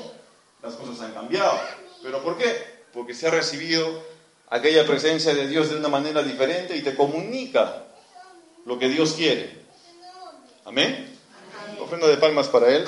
[0.63, 1.59] Las cosas han cambiado.
[2.03, 2.85] ¿Pero por qué?
[2.93, 4.03] Porque se ha recibido
[4.49, 7.85] aquella presencia de Dios de una manera diferente y te comunica
[8.65, 9.65] lo que Dios quiere.
[10.65, 11.19] Amén.
[11.81, 12.87] Ofrenda de palmas para Él.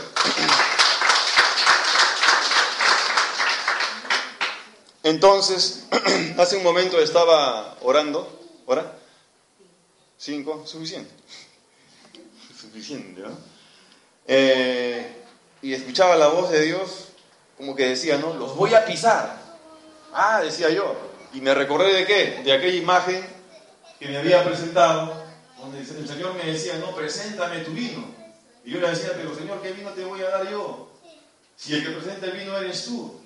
[5.03, 5.85] Entonces,
[6.39, 8.29] hace un momento estaba orando,
[8.67, 8.99] ¿ora?
[10.19, 10.67] ¿Cinco?
[10.67, 11.13] Suficiente.
[12.61, 13.39] Suficiente, ¿no?
[14.27, 15.23] Eh,
[15.63, 17.09] y escuchaba la voz de Dios
[17.57, 18.35] como que decía, ¿no?
[18.35, 19.41] Los voy a pisar.
[20.13, 20.95] Ah, decía yo.
[21.37, 22.43] Y me recordé de qué?
[22.45, 23.23] De aquella imagen
[24.01, 25.23] que me había presentado,
[25.61, 28.07] donde el Señor me decía, no, preséntame tu vino.
[28.65, 30.89] Y yo le decía, pero Señor, ¿qué vino te voy a dar yo?
[31.55, 33.21] Si el que presenta el vino eres tú.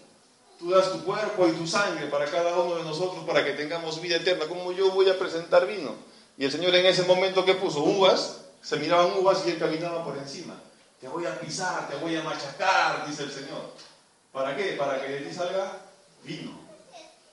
[0.58, 4.02] Tú das tu cuerpo y tu sangre para cada uno de nosotros para que tengamos
[4.02, 4.46] vida eterna.
[4.48, 5.94] ¿Cómo yo voy a presentar vino?
[6.36, 10.02] Y el Señor en ese momento que puso uvas, se miraban uvas y él caminaba
[10.02, 10.60] por encima.
[11.00, 13.72] Te voy a pisar, te voy a machacar, dice el Señor.
[14.32, 14.72] ¿Para qué?
[14.72, 15.78] Para que de ti salga
[16.24, 16.59] vino.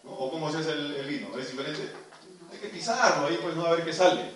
[0.10, 1.28] ¿O cómo se hace el, vino?
[1.38, 1.92] ¿Es diferente?
[2.52, 4.32] Hay que pisarlo, ahí pues no a ver qué sale.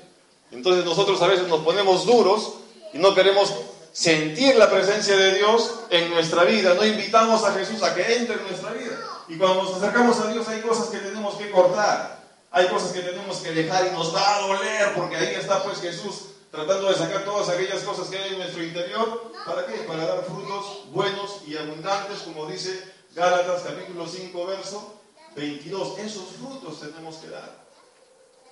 [0.52, 2.56] Entonces nosotros a veces nos ponemos duros
[2.94, 3.54] y no queremos
[3.94, 6.74] sentir la presencia de Dios en nuestra vida.
[6.74, 9.00] No invitamos a Jesús a que entre en nuestra vida.
[9.28, 12.22] Y cuando nos acercamos a Dios hay cosas que tenemos que cortar.
[12.52, 15.80] Hay cosas que tenemos que dejar y nos va a doler porque ahí está pues
[15.80, 19.32] Jesús tratando de sacar todas aquellas cosas que hay en nuestro interior.
[19.46, 19.78] ¿Para qué?
[19.84, 22.84] Para dar frutos buenos y abundantes, como dice
[23.16, 25.01] Gálatas capítulo 5, verso
[25.36, 26.00] 22.
[26.00, 27.62] Esos frutos tenemos que dar.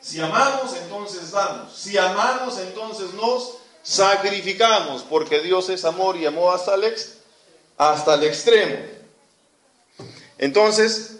[0.01, 1.75] Si amamos, entonces damos.
[1.75, 6.95] Si amamos, entonces nos sacrificamos, porque Dios es amor y amó hasta el,
[7.77, 8.77] hasta el extremo.
[10.37, 11.17] Entonces,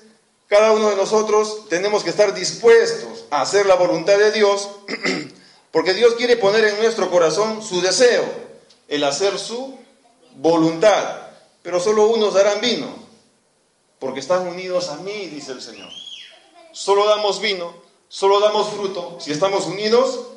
[0.48, 4.70] cada uno de nosotros tenemos que estar dispuestos a hacer la voluntad de Dios,
[5.72, 8.26] porque Dios quiere poner en nuestro corazón su deseo,
[8.88, 9.78] el hacer su
[10.36, 11.28] voluntad.
[11.62, 12.88] Pero solo unos darán vino,
[14.00, 15.90] porque están unidos a mí, dice el Señor.
[16.72, 17.74] Solo damos vino,
[18.08, 20.28] solo damos fruto si estamos unidos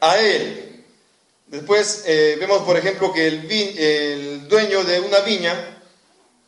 [0.00, 0.84] a Él.
[1.46, 5.82] Después eh, vemos, por ejemplo, que el, dueño de una viña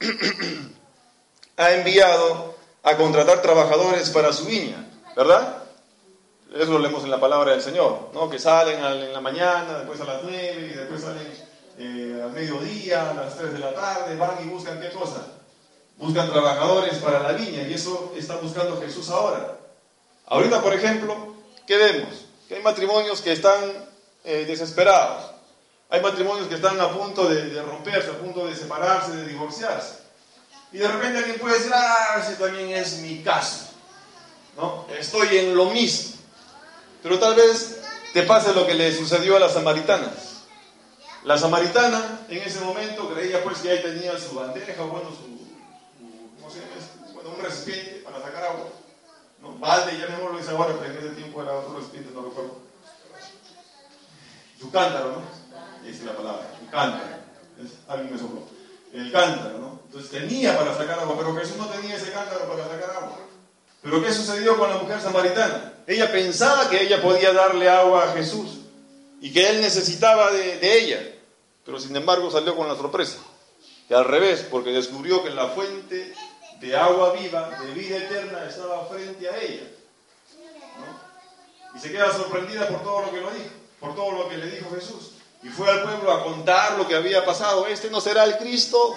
[1.57, 5.65] ha enviado a contratar trabajadores para su viña, ¿verdad?
[6.55, 8.31] Eso lo leemos en la palabra del Señor, ¿no?
[8.31, 11.27] Que salen en la mañana, después a las nueve, y después salen
[11.79, 15.36] eh, al mediodía, a las tres de la tarde, van y buscan qué cosa?
[15.97, 19.57] Buscan trabajadores para la viña, y eso está buscando Jesús ahora.
[20.27, 21.35] Ahorita, por ejemplo,
[21.67, 22.27] ¿qué vemos?
[22.49, 23.61] Que hay matrimonios que están
[24.25, 25.31] eh, desesperados.
[25.89, 29.99] Hay matrimonios que están a punto de, romperse, a punto de separarse, de divorciarse.
[30.73, 33.69] Y de repente alguien puede decir, ah, ese también es mi caso.
[34.57, 34.87] ¿No?
[34.99, 36.17] Estoy en lo mismo.
[37.03, 37.81] Pero tal vez
[38.13, 40.13] te pase lo que le sucedió a la samaritana.
[41.23, 45.39] La samaritana en ese momento creía pues que ahí tenía su bandeja, bueno, su,
[46.41, 47.13] ¿cómo se llama?
[47.15, 48.67] Bueno, un recipiente para sacar agua.
[49.43, 49.59] ¿no?
[49.59, 52.67] Balde, ya lo dice ahora, pero en ese tiempo era otro recipiente, no recuerdo
[54.59, 55.89] su cántaro, ¿no?
[55.89, 57.05] Esa es la palabra, el cántaro.
[57.89, 58.43] alguien me sopló.
[58.93, 59.81] El cántaro, ¿no?
[59.87, 63.19] Entonces tenía para sacar agua, pero Jesús no tenía ese cántaro para sacar agua.
[63.83, 65.75] Pero ¿qué sucedió con la mujer samaritana?
[65.87, 68.61] Ella pensaba que ella podía darle agua a Jesús
[69.21, 71.15] y que él necesitaba de, de ella.
[71.65, 73.19] Pero sin embargo salió con la sorpresa.
[73.87, 76.13] Que al revés, porque descubrió que la fuente
[76.61, 79.69] de agua viva, de vida eterna, estaba frente a ella.
[81.75, 84.51] Y se queda sorprendida por todo lo que lo dijo por todo lo que le
[84.51, 85.13] dijo Jesús.
[85.43, 87.67] Y fue al pueblo a contar lo que había pasado.
[87.67, 88.95] Este no será el Cristo.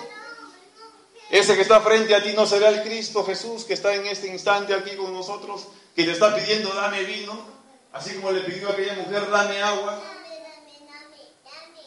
[1.29, 4.27] Ese que está frente a ti no será el Cristo Jesús que está en este
[4.27, 7.59] instante aquí con nosotros, que le está pidiendo dame vino.
[7.91, 10.01] Así como le pidió a aquella mujer, dame agua.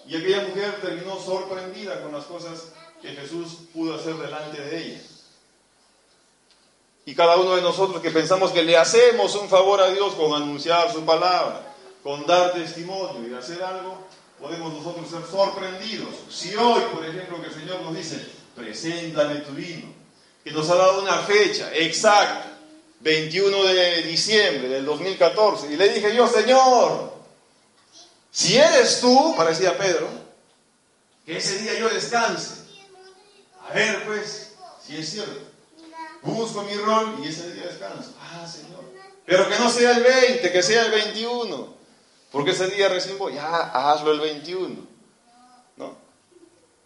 [0.06, 5.00] Y aquella mujer terminó sorprendida con las cosas que Jesús pudo hacer delante de ella.
[7.04, 10.34] Y cada uno de nosotros que pensamos que le hacemos un favor a Dios con
[10.34, 14.06] anunciar su palabra, con dar testimonio y hacer algo,
[14.40, 16.14] podemos nosotros ser sorprendidos.
[16.30, 19.92] Si hoy, por ejemplo, que el Señor nos dice, preséntame tu vino,
[20.44, 22.58] que nos ha dado una fecha exacta,
[23.00, 27.12] 21 de diciembre del 2014, y le dije yo, Señor,
[28.30, 30.08] si eres tú, parecía Pedro,
[31.26, 32.62] que ese día yo descanse.
[33.68, 34.52] A ver, pues,
[34.86, 35.51] si es cierto.
[36.22, 38.14] Busco mi rol y ese día descanso.
[38.20, 38.84] Ah, Señor.
[39.26, 41.74] Pero que no sea el 20, que sea el 21.
[42.30, 43.34] Porque ese día recién voy.
[43.34, 44.86] Ya, hazlo el 21.
[45.76, 45.96] ¿No?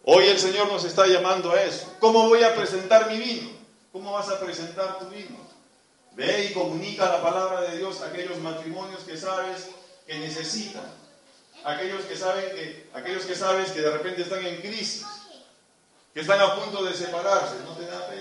[0.03, 1.93] Hoy el Señor nos está llamando a eso.
[1.99, 3.49] ¿Cómo voy a presentar mi vino?
[3.91, 5.37] ¿Cómo vas a presentar tu vino?
[6.13, 9.69] Ve y comunica la palabra de Dios a aquellos matrimonios que sabes
[10.07, 10.85] que necesitan.
[11.63, 15.05] Aquellos que saben que, aquellos que sabes que de repente están en crisis,
[16.13, 17.55] que están a punto de separarse.
[17.65, 18.16] ¿No te da pena?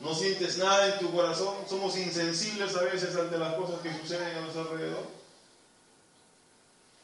[0.00, 4.36] No sientes nada en tu corazón, somos insensibles a veces ante las cosas que suceden
[4.36, 5.04] a nuestro alrededor.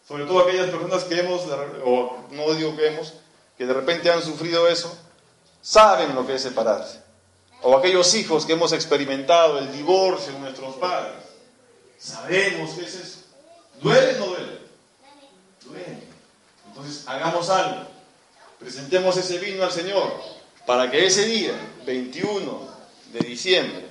[0.06, 1.42] Sobre todo aquellas personas que hemos,
[1.84, 3.14] o no digo que hemos,
[3.58, 4.96] que de repente han sufrido eso,
[5.60, 7.02] saben lo que es separarse.
[7.62, 11.14] O aquellos hijos que hemos experimentado el divorcio de nuestros padres,
[11.98, 13.18] sabemos que es eso.
[13.80, 14.58] ¿Duele o no duele?
[15.64, 16.02] Duele.
[16.68, 17.86] Entonces hagamos algo.
[18.60, 20.12] Presentemos ese vino al Señor
[20.66, 21.54] para que ese día,
[21.86, 22.73] 21
[23.14, 23.86] de diciembre,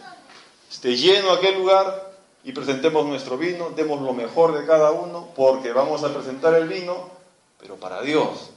[0.69, 2.11] esté lleno aquel lugar
[2.43, 6.67] y presentemos nuestro vino, demos lo mejor de cada uno, porque vamos a presentar el
[6.67, 7.09] vino,
[7.57, 8.49] pero para Dios,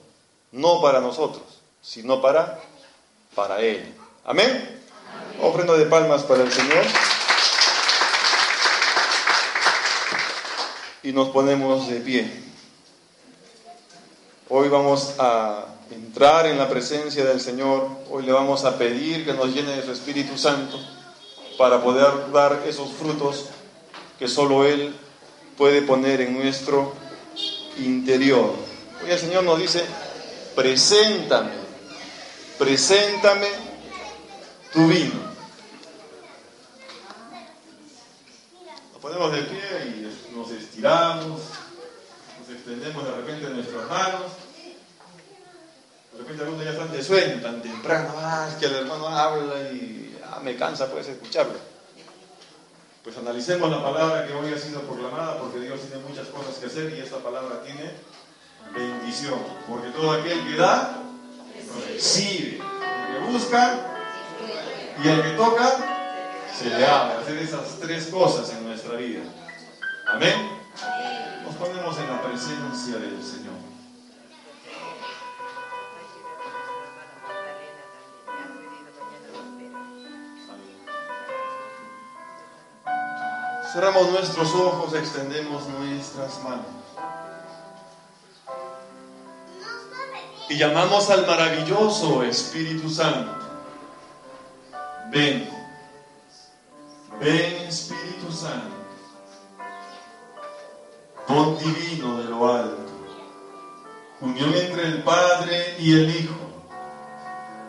[0.50, 1.44] no para nosotros,
[1.80, 2.60] sino para,
[3.36, 3.94] para Él.
[4.24, 4.82] Amén.
[5.40, 6.84] Ofrenda de palmas para el Señor.
[11.04, 12.42] Y nos ponemos de pie.
[14.48, 17.88] Hoy vamos a entrar en la presencia del Señor.
[18.10, 20.78] Hoy le vamos a pedir que nos llene de su Espíritu Santo
[21.58, 23.46] para poder dar esos frutos
[24.18, 24.94] que solo Él
[25.56, 26.94] puede poner en nuestro
[27.78, 28.54] interior.
[29.02, 29.84] Hoy el Señor nos dice,
[30.54, 31.52] preséntame,
[32.58, 33.48] preséntame
[34.72, 35.26] tu vino.
[38.92, 41.40] Nos ponemos de pie y nos estiramos,
[42.40, 44.45] nos extendemos de repente nuestras manos.
[46.40, 50.56] Algunos ya están de sueño tan temprano, ah, que el hermano habla y ah, me
[50.56, 51.54] cansa pues escucharlo.
[53.02, 56.66] Pues analicemos la palabra que hoy ha sido proclamada porque Dios tiene muchas cosas que
[56.66, 57.92] hacer y esta palabra tiene
[58.74, 59.38] bendición.
[59.68, 61.02] Porque todo aquel que da,
[61.88, 62.58] recibe.
[62.58, 63.78] El que busca
[65.02, 65.76] y el que toca,
[66.58, 67.18] se le abre.
[67.18, 69.22] Hacer esas tres cosas en nuestra vida.
[70.08, 70.50] Amén.
[71.44, 73.75] Nos ponemos en la presencia del Señor.
[83.76, 86.64] Cerramos nuestros ojos, extendemos nuestras manos.
[90.48, 93.32] Y llamamos al maravilloso Espíritu Santo.
[95.10, 95.50] Ven,
[97.20, 98.74] ven Espíritu Santo,
[101.28, 102.92] don divino de lo alto,
[104.22, 106.34] unión entre el Padre y el Hijo.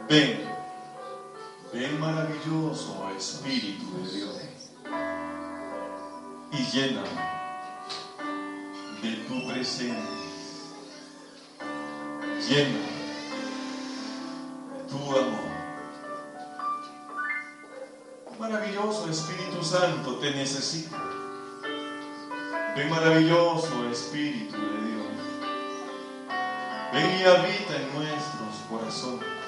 [0.07, 0.49] Ven,
[1.73, 4.46] ven maravilloso Espíritu de Dios
[6.51, 7.03] y llena
[9.01, 9.95] de tu presencia.
[12.47, 12.79] Llena
[14.73, 15.47] de tu amor.
[18.39, 20.95] Maravilloso Espíritu Santo, te necesito.
[22.75, 25.07] Ven maravilloso Espíritu de Dios.
[26.93, 29.46] Ven y habita en nuestros corazones.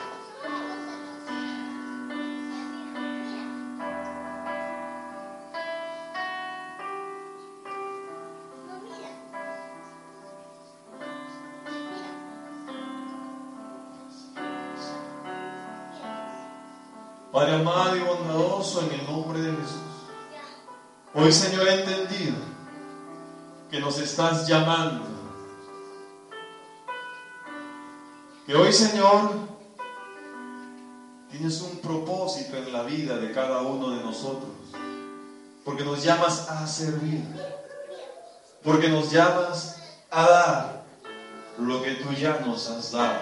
[18.77, 19.81] En el nombre de Jesús.
[21.15, 22.35] Hoy, Señor, he entendido
[23.71, 25.05] que nos estás llamando.
[28.45, 29.31] Que hoy, Señor,
[31.31, 34.51] tienes un propósito en la vida de cada uno de nosotros.
[35.65, 37.23] Porque nos llamas a servir.
[38.63, 40.83] Porque nos llamas a dar
[41.57, 43.19] lo que tú ya nos has dado.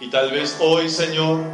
[0.00, 1.44] Y tal vez hoy, Señor,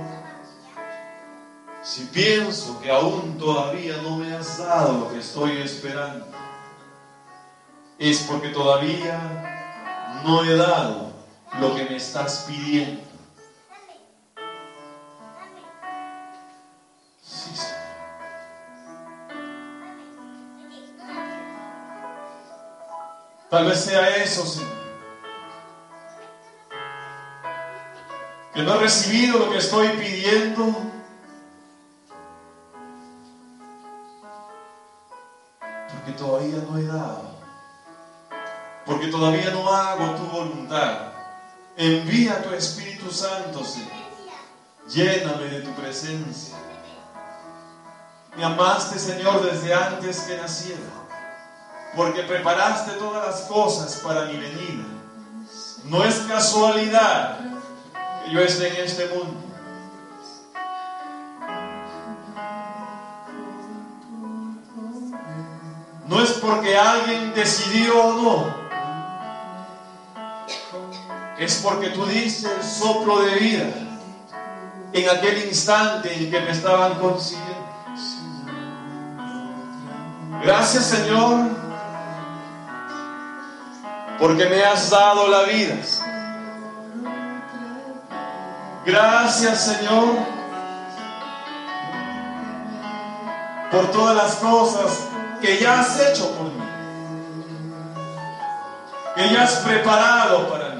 [1.90, 6.24] si pienso que aún todavía no me has dado lo que estoy esperando,
[7.98, 11.12] es porque todavía no he dado
[11.58, 13.02] lo que me estás pidiendo.
[17.20, 17.50] Sí.
[23.50, 24.70] Tal vez sea eso, Señor.
[28.54, 30.99] Que no he recibido lo que estoy pidiendo.
[39.00, 41.12] Porque todavía no hago tu voluntad.
[41.74, 43.88] Envía tu Espíritu Santo, Señor.
[44.90, 46.54] Lléname de tu presencia.
[48.36, 50.82] Me amaste, Señor, desde antes que naciera.
[51.96, 54.84] Porque preparaste todas las cosas para mi venida.
[55.84, 57.38] No es casualidad
[58.26, 59.40] que yo esté en este mundo.
[66.06, 68.59] No es porque alguien decidió o no.
[71.40, 73.64] Es porque tú diste el soplo de vida
[74.92, 77.66] en aquel instante en que me estaban consiguiendo.
[80.44, 81.48] Gracias Señor,
[84.18, 85.76] porque me has dado la vida.
[88.84, 90.08] Gracias Señor
[93.70, 95.08] por todas las cosas
[95.40, 96.64] que ya has hecho por mí,
[99.16, 100.79] que ya has preparado para mí.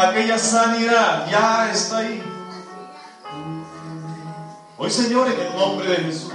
[0.00, 2.22] Aquella sanidad ya está ahí.
[4.78, 6.32] Hoy Señor, en el nombre de Jesús,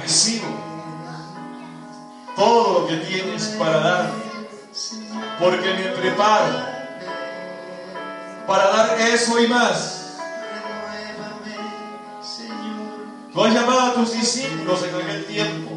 [0.00, 0.48] recibo
[2.34, 4.22] todo lo que tienes para darme,
[5.38, 6.64] porque me preparo
[8.46, 10.16] para dar eso y más.
[13.30, 15.70] Tú has llamado a tus discípulos en aquel tiempo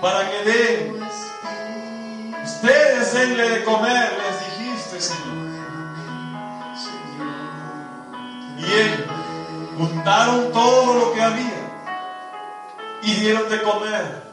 [0.00, 0.99] para que den,
[2.62, 5.40] ustedes denle de comer, les dijiste, Señor.
[8.58, 9.00] Y ellos
[9.78, 11.70] juntaron todo lo que había
[13.02, 14.30] y dieron de comer.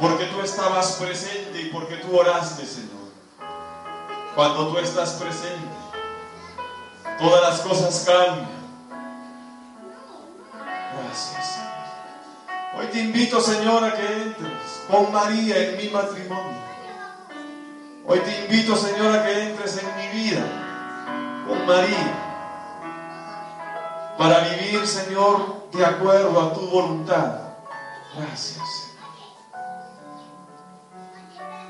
[0.00, 3.04] Porque tú estabas presente y porque tú oraste, Señor.
[4.34, 5.76] Cuando tú estás presente,
[7.18, 8.48] todas las cosas cambian.
[10.96, 11.63] Gracias.
[12.76, 16.58] Hoy te invito, Señor, a que entres con María en mi matrimonio.
[18.06, 20.44] Hoy te invito, Señor, a que entres en mi vida
[21.46, 22.20] con María.
[24.18, 27.40] Para vivir, Señor, de acuerdo a tu voluntad.
[28.16, 28.94] Gracias, Señor.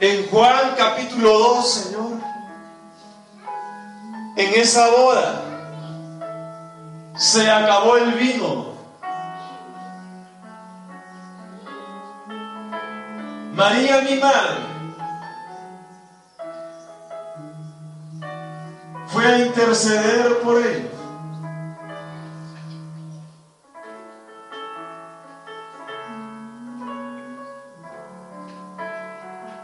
[0.00, 2.12] En Juan capítulo 2, Señor,
[4.36, 5.42] en esa boda
[7.16, 8.73] se acabó el vino.
[13.54, 14.58] María, mi madre,
[19.06, 20.90] fue a interceder por ellos.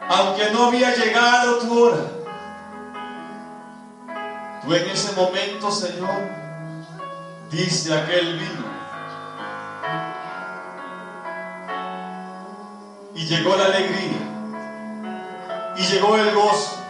[0.09, 2.05] Aunque no había llegado tu hora,
[4.63, 6.29] tú en ese momento, Señor,
[7.51, 8.70] diste aquel vino.
[13.21, 14.17] Y llegó la alegría.
[15.77, 16.83] Y llegó el gozo.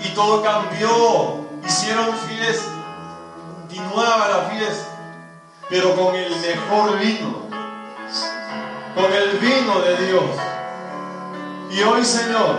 [0.00, 1.46] Y todo cambió.
[1.66, 2.70] Hicieron fiesta.
[3.56, 4.86] Continuaba la fiesta.
[5.70, 7.48] Pero con el mejor vino.
[8.94, 10.30] Con el vino de Dios.
[11.70, 12.58] Y hoy, Señor,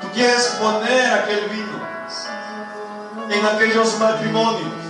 [0.00, 1.78] tú quieres poner aquel vino
[3.30, 4.89] en aquellos matrimonios.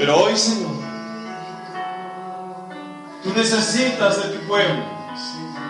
[0.00, 0.70] Pero hoy, Señor,
[3.22, 4.82] tú necesitas de tu pueblo.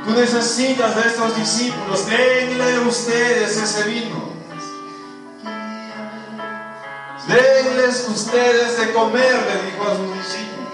[0.05, 2.07] Tú necesitas de estos discípulos.
[2.07, 4.31] Denle a ustedes ese vino.
[7.27, 10.71] Denles ustedes de comer, le dijo a sus discípulos.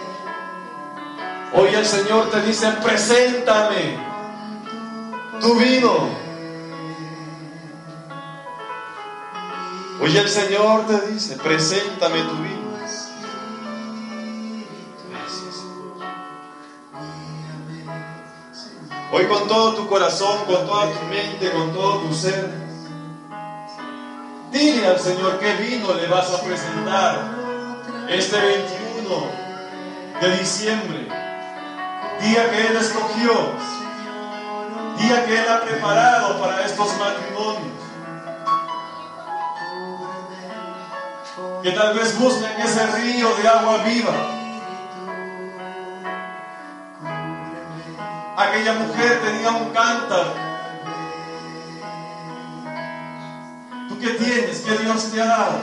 [1.55, 3.99] Hoy el Señor te dice, preséntame
[5.41, 6.11] tu vino.
[9.99, 12.66] Hoy el Señor te dice, preséntame tu vino.
[19.17, 22.51] Hoy con todo tu corazón, con toda tu mente, con todo tu ser,
[24.53, 27.31] dile al Señor qué vino le vas a presentar
[28.11, 29.31] este 21
[30.21, 31.09] de diciembre,
[32.21, 33.33] día que Él escogió,
[34.99, 37.73] día que Él ha preparado para estos matrimonios.
[41.63, 44.46] Que tal vez busquen ese río de agua viva.
[48.37, 50.35] Aquella mujer tenía un cántaro.
[53.89, 54.61] ¿Tú qué tienes?
[54.61, 55.59] ¿Qué Dios te ha dado?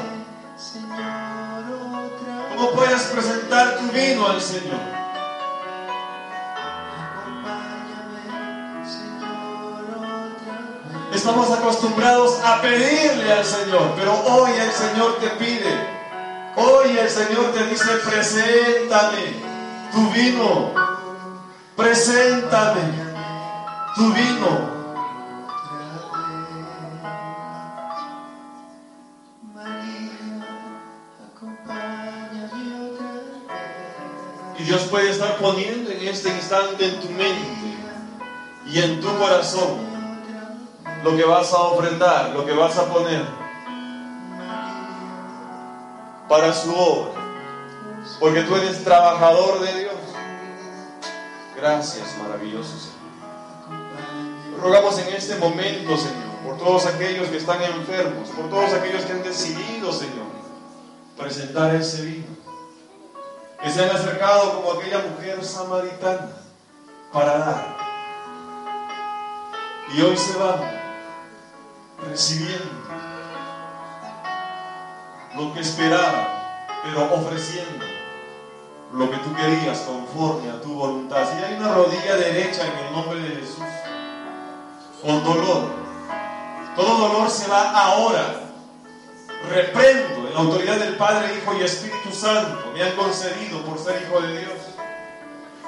[2.56, 4.80] ¿Cómo puedes presentar tu vino al Señor?
[11.14, 15.74] Estamos acostumbrados a pedirle al Señor, pero hoy el Señor te pide,
[16.56, 19.36] hoy el Señor te dice, preséntame
[19.92, 20.72] tu vino,
[21.76, 22.82] preséntame
[23.96, 24.74] tu vino.
[34.58, 37.78] Y Dios puede estar poniendo en este instante en tu mente
[38.68, 39.94] y en tu corazón
[41.04, 43.26] lo que vas a ofrendar, lo que vas a poner
[46.30, 47.22] para su obra.
[48.20, 49.83] Porque tú eres trabajador de Dios.
[51.64, 54.60] Gracias, maravilloso Señor.
[54.60, 59.14] Rogamos en este momento, Señor, por todos aquellos que están enfermos, por todos aquellos que
[59.14, 60.28] han decidido, Señor,
[61.18, 62.36] presentar ese vino.
[63.62, 66.32] Que se han acercado como aquella mujer samaritana
[67.14, 67.78] para dar.
[69.96, 70.60] Y hoy se van
[72.10, 72.66] recibiendo
[75.38, 77.86] lo que esperaba, pero ofreciendo
[78.94, 81.28] lo que tú querías conforme a tu voluntad.
[81.32, 83.64] Si hay una rodilla derecha en el nombre de Jesús,
[85.02, 85.68] con dolor,
[86.76, 88.40] todo dolor se va ahora.
[89.50, 94.02] Reprendo en la autoridad del Padre, Hijo y Espíritu Santo, me han concedido por ser
[94.02, 94.54] hijo de Dios.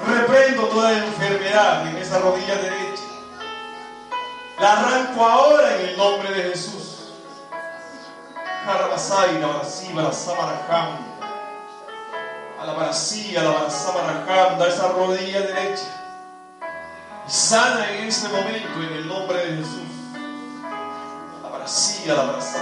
[0.08, 3.04] Reprendo toda enfermedad en esa rodilla derecha.
[4.60, 7.12] La arranco ahora en el nombre de Jesús.
[8.66, 11.15] Jarabasai, la barasí, la samarajam.
[12.60, 13.88] A la barasí, la barasí,
[14.58, 15.84] da esa rodilla derecha.
[17.28, 19.92] Y sana en este momento en el nombre de Jesús.
[21.38, 22.58] A la barasí, la barasí,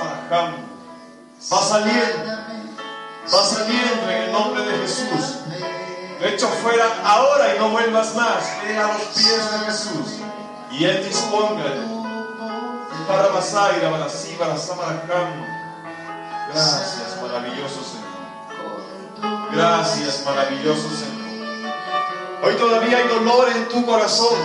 [1.52, 2.32] Va saliendo.
[3.34, 5.40] Va saliendo en el nombre de Jesús.
[6.20, 8.50] De hecho, fuera ahora y no vuelvas más.
[8.64, 10.20] Ven a los pies de Jesús
[10.72, 11.66] y Él disponga
[13.08, 14.56] para Masai, para para
[16.50, 18.13] Gracias, maravilloso Señor.
[19.52, 21.14] Gracias, maravilloso Señor.
[22.44, 24.38] Hoy todavía hay dolor en tu corazón.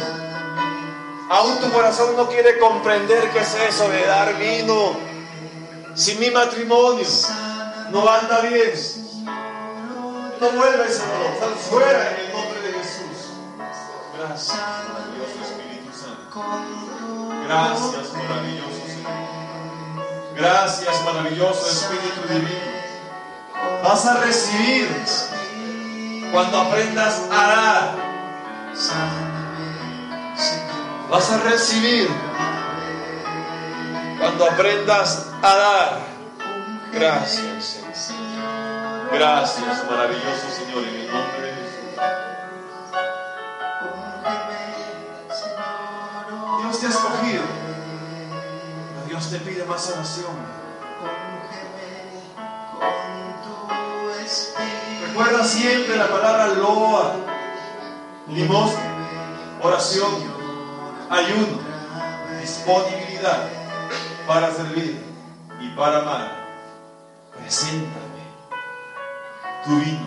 [1.31, 4.97] Aún tu corazón no quiere comprender qué es eso de dar vino.
[5.95, 7.07] Si mi matrimonio
[7.91, 8.73] no anda bien,
[10.41, 11.33] no vuelve ese dolor.
[11.41, 13.33] Sal fuera en el nombre de Jesús.
[14.17, 14.59] Gracias,
[14.93, 15.39] maravilloso
[17.45, 19.39] Gracias, maravilloso Señor.
[20.37, 22.78] Gracias, maravilloso Espíritu Divino.
[23.83, 24.89] Vas a recibir
[26.33, 28.09] cuando aprendas a dar.
[31.11, 32.09] Vas a recibir
[34.19, 36.01] cuando aprendas a dar.
[36.93, 37.83] Gracias.
[39.11, 41.59] Gracias, maravilloso Señor, en el nombre de
[46.63, 47.43] Dios te ha escogido.
[49.07, 50.58] Dios te pide más oración.
[55.19, 57.13] Recuerda siempre la palabra loa,
[58.29, 60.13] limosna, oración,
[61.11, 61.59] ayuno,
[62.41, 63.49] disponibilidad
[64.29, 65.05] para servir
[65.61, 66.31] y para amar.
[67.37, 68.23] Preséntame
[69.65, 70.07] tu vino.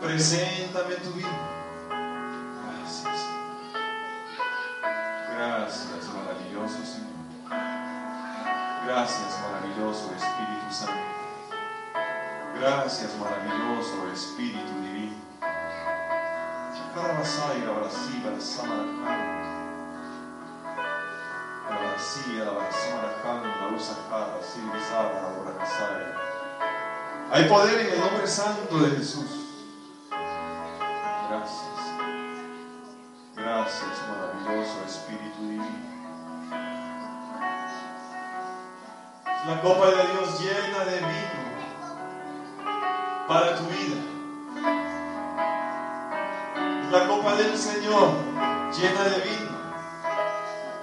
[0.00, 1.28] Preséntame tu vino.
[5.36, 7.60] Gracias, maravilloso Señor.
[8.86, 11.15] Gracias, maravilloso Espíritu Santo.
[12.58, 15.16] Gracias, maravilloso Espíritu Divino.
[27.30, 29.26] Hay poder en el nombre santo de Jesús.
[31.28, 31.60] Gracias.
[33.36, 35.86] Gracias, maravilloso Espíritu Divino.
[39.46, 40.25] La copa de Dios
[43.28, 43.96] para tu vida.
[46.92, 48.10] La copa del Señor
[48.72, 49.56] llena de vino.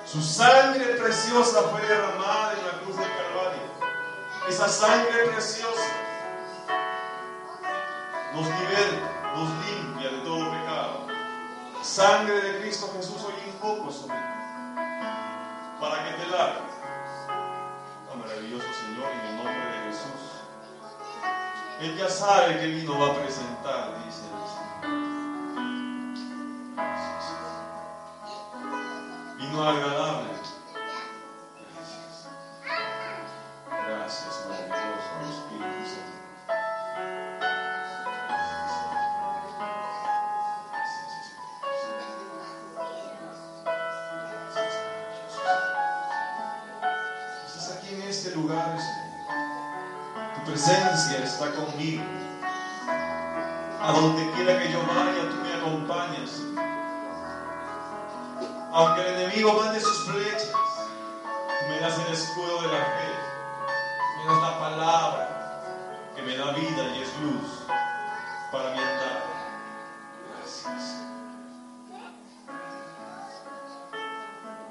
[0.05, 3.63] Su sangre preciosa fue derramada en la cruz del Calvario.
[4.47, 5.89] Esa sangre preciosa
[8.33, 11.07] nos liberta, nos limpia de todo pecado.
[11.81, 14.23] Sangre de Cristo Jesús hoy invoco sobre ti,
[15.79, 16.59] para que te lave.
[18.11, 19.62] Oh, maravilloso Señor, en el nombre de.
[21.83, 25.01] Él ya sabe que vino va a presentar, dice el Señor.
[29.37, 30.12] Vino agradable.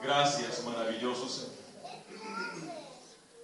[0.03, 1.53] Gracias, maravilloso Señor.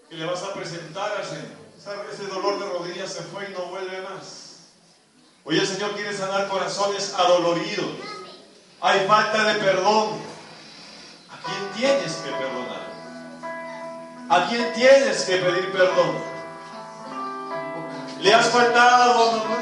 [0.09, 1.69] Que le vas a presentar al Señor.
[2.13, 4.49] Ese dolor de rodillas se fue y no vuelve más.
[5.45, 7.87] Hoy el Señor quiere sanar corazones adoloridos.
[8.81, 10.19] Hay falta de perdón.
[11.31, 12.89] ¿A quién tienes que perdonar?
[14.29, 16.19] ¿A quién tienes que pedir perdón?
[18.21, 19.59] ¿Le has faltado a mamá?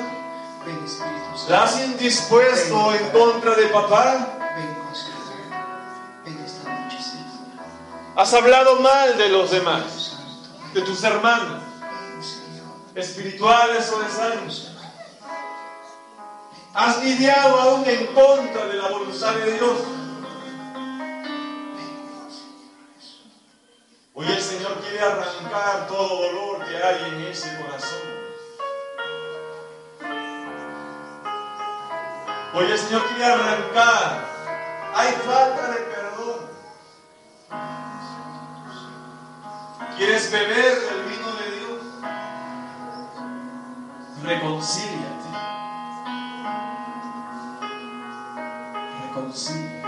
[1.49, 4.36] ¿La has indispuesto en contra de papá?
[8.17, 10.17] ¿Has hablado mal de los demás?
[10.73, 11.63] De tus hermanos,
[12.95, 14.55] espirituales o de sangre?
[16.73, 19.79] ¿Has lidiado aún en contra de la voluntad de Dios?
[24.15, 27.99] Hoy el Señor quiere arrancar todo dolor que hay en ese corazón.
[32.55, 34.25] Hoy el Señor quiere arrancar.
[34.95, 35.96] Hay falta de
[39.97, 41.81] ¿Quieres beber del vino de Dios?
[44.23, 45.29] Reconcíliate.
[49.07, 49.83] Reconcíliate.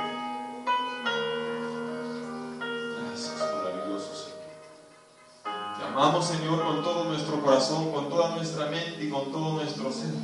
[3.04, 5.76] Gracias, maravilloso Señor.
[5.76, 9.92] Te amamos, Señor, con todo nuestro corazón, con toda nuestra mente y con todo nuestro
[9.92, 10.14] ser.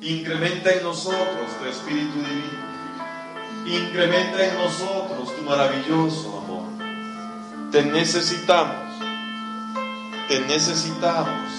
[0.00, 2.64] Incrementa en nosotros tu Espíritu Divino.
[3.66, 6.64] Incrementa en nosotros tu maravilloso amor.
[7.70, 8.85] Te necesitamos.
[10.28, 11.52] Te necesitamos.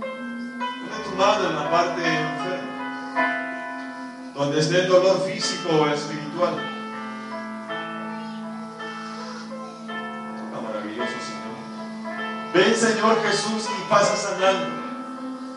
[0.00, 2.74] Pone tu mano en la parte enferma,
[4.34, 6.56] donde esté el dolor físico o espiritual.
[9.86, 11.54] Toca maravilloso Señor.
[12.54, 14.66] Ven Señor Jesús y pasa sanando.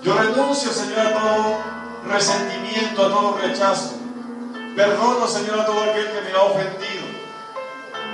[0.04, 1.58] Yo renuncio Señor a todo
[2.08, 3.96] resentimiento, a todo rechazo.
[4.76, 7.04] Perdono Señor a todo aquel que me ha ofendido.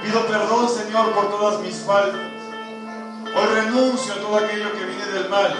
[0.01, 2.28] Pido perdón, Señor, por todas mis faltas.
[3.35, 5.55] Hoy renuncio a todo aquello que viene del mal.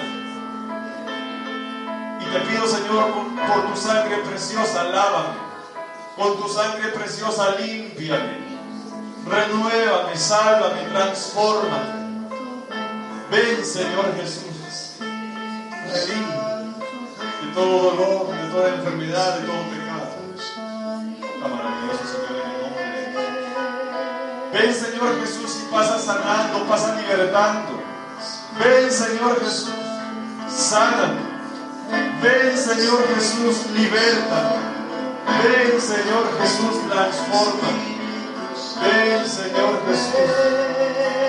[2.19, 3.11] Y te pido, Señor,
[3.47, 5.37] por, tu sangre preciosa, lávame.
[6.17, 8.49] Con tu sangre preciosa, límpiame.
[9.25, 11.99] Renuévame, sálvame, transfórmame.
[13.29, 14.95] Ven, Señor Jesús.
[14.99, 16.39] Redime
[17.41, 20.09] de todo dolor, de toda enfermedad, de todo pecado.
[21.21, 23.39] Está maravilloso, Señor, en el nombre de Jesús.
[24.51, 27.81] Ven Señor Jesús y pasa sanando, pasa libertando.
[28.59, 29.69] Ven Señor Jesús,
[30.49, 31.19] sáname.
[32.21, 34.55] Ven Señor Jesús, liberta.
[35.43, 37.69] Ven Señor Jesús, transforma.
[38.81, 40.31] Ven Señor Jesús.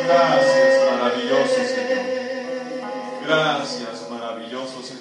[0.07, 2.20] Gracias, maravilloso Señor.
[3.26, 5.01] Gracias, maravilloso Señor.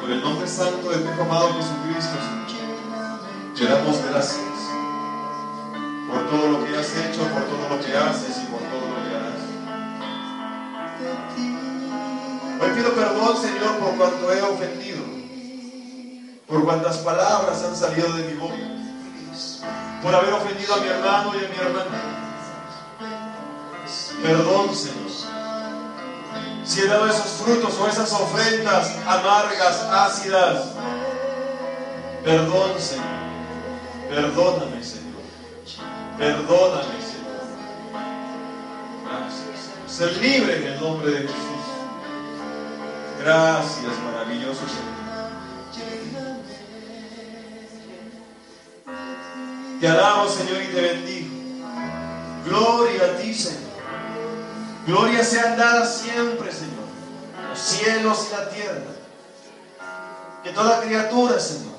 [0.00, 2.44] Por el nombre santo de tu amado Jesucristo, Señor.
[3.56, 4.53] Te damos gracias
[6.14, 8.98] por todo lo que has hecho, por todo lo que haces y por todo lo
[9.02, 9.42] que harás.
[12.60, 15.02] Hoy pido perdón, Señor, por cuanto he ofendido,
[16.46, 18.54] por cuantas palabras han salido de mi boca,
[20.02, 22.00] por haber ofendido a mi hermano y a mi hermana.
[24.22, 25.04] Perdón, Señor.
[26.64, 30.68] Si he dado esos frutos o esas ofrendas amargas, ácidas,
[32.22, 33.04] perdón, Señor.
[34.08, 35.03] Perdóname, Señor.
[36.18, 37.42] Perdóname, Señor.
[39.04, 39.70] Gracias.
[39.86, 41.34] Ser libre en el nombre de Jesús.
[43.20, 44.94] Gracias, maravilloso Señor.
[49.80, 51.34] Te alabo, Señor, y te bendigo.
[52.46, 53.60] Gloria a ti, Señor.
[54.86, 56.84] Gloria sean dadas siempre, Señor.
[57.48, 58.94] los cielos y la tierra.
[60.42, 61.74] Que toda criatura, Señor,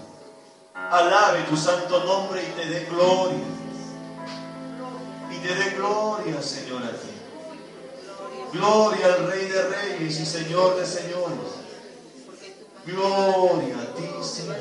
[0.74, 3.55] alabe tu santo nombre y te dé gloria.
[5.46, 7.08] Te dé gloria, Señor, a ti.
[8.52, 11.52] Gloria al Rey de Reyes y Señor de Señores.
[12.88, 14.56] Gloria a ti, Señor.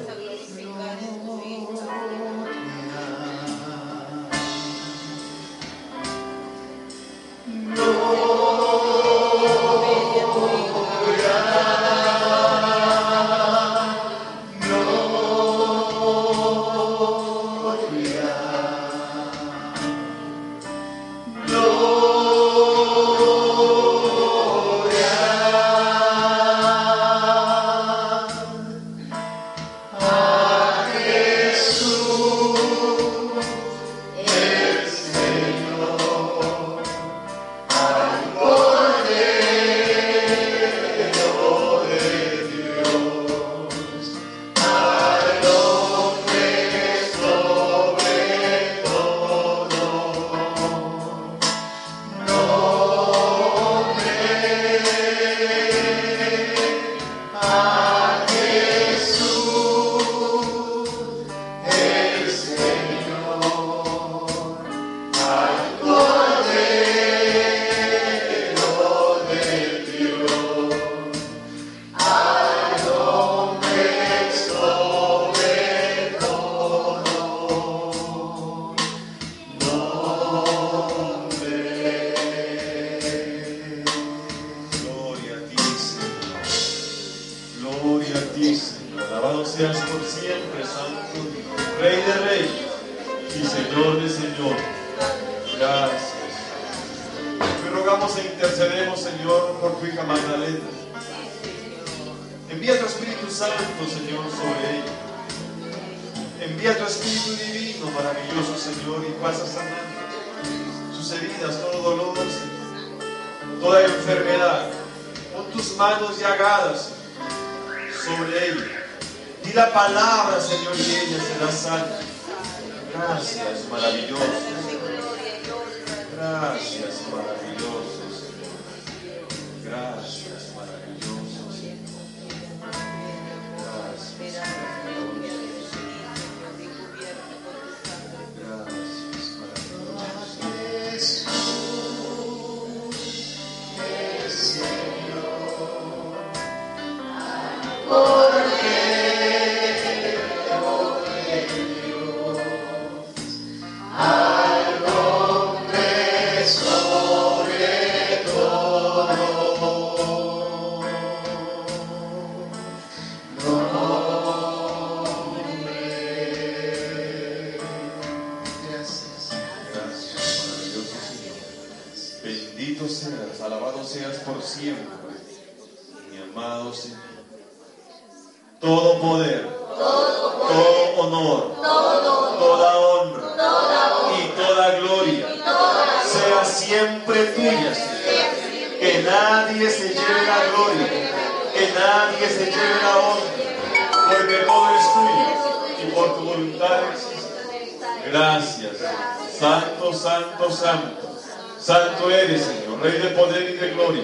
[199.44, 201.20] Santo, santo, santo.
[201.60, 204.02] Santo eres, Señor, Rey de poder y de gloria.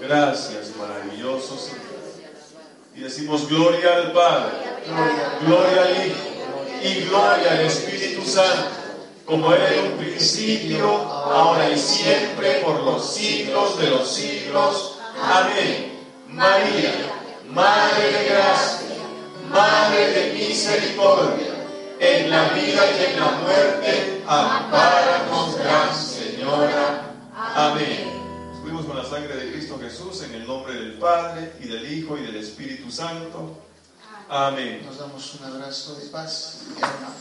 [0.00, 1.82] Gracias, maravilloso Señor.
[2.96, 4.52] Y decimos gloria al Padre,
[5.44, 6.16] gloria al Hijo
[6.82, 8.70] y gloria al Espíritu Santo,
[9.26, 14.98] como era en un principio, ahora y siempre, por los siglos de los siglos.
[15.22, 15.92] Amén.
[16.28, 16.94] María,
[17.50, 18.96] Madre de gracia,
[19.50, 21.53] Madre de misericordia,
[22.04, 27.14] en la vida y en la muerte, ampáranos, Gran Señora.
[27.34, 28.12] Amén.
[28.62, 32.18] Fuimos con la sangre de Cristo Jesús en el nombre del Padre y del Hijo
[32.18, 33.58] y del Espíritu Santo.
[34.28, 34.82] Amén.
[34.84, 37.14] Nos damos un abrazo de paz y hermano.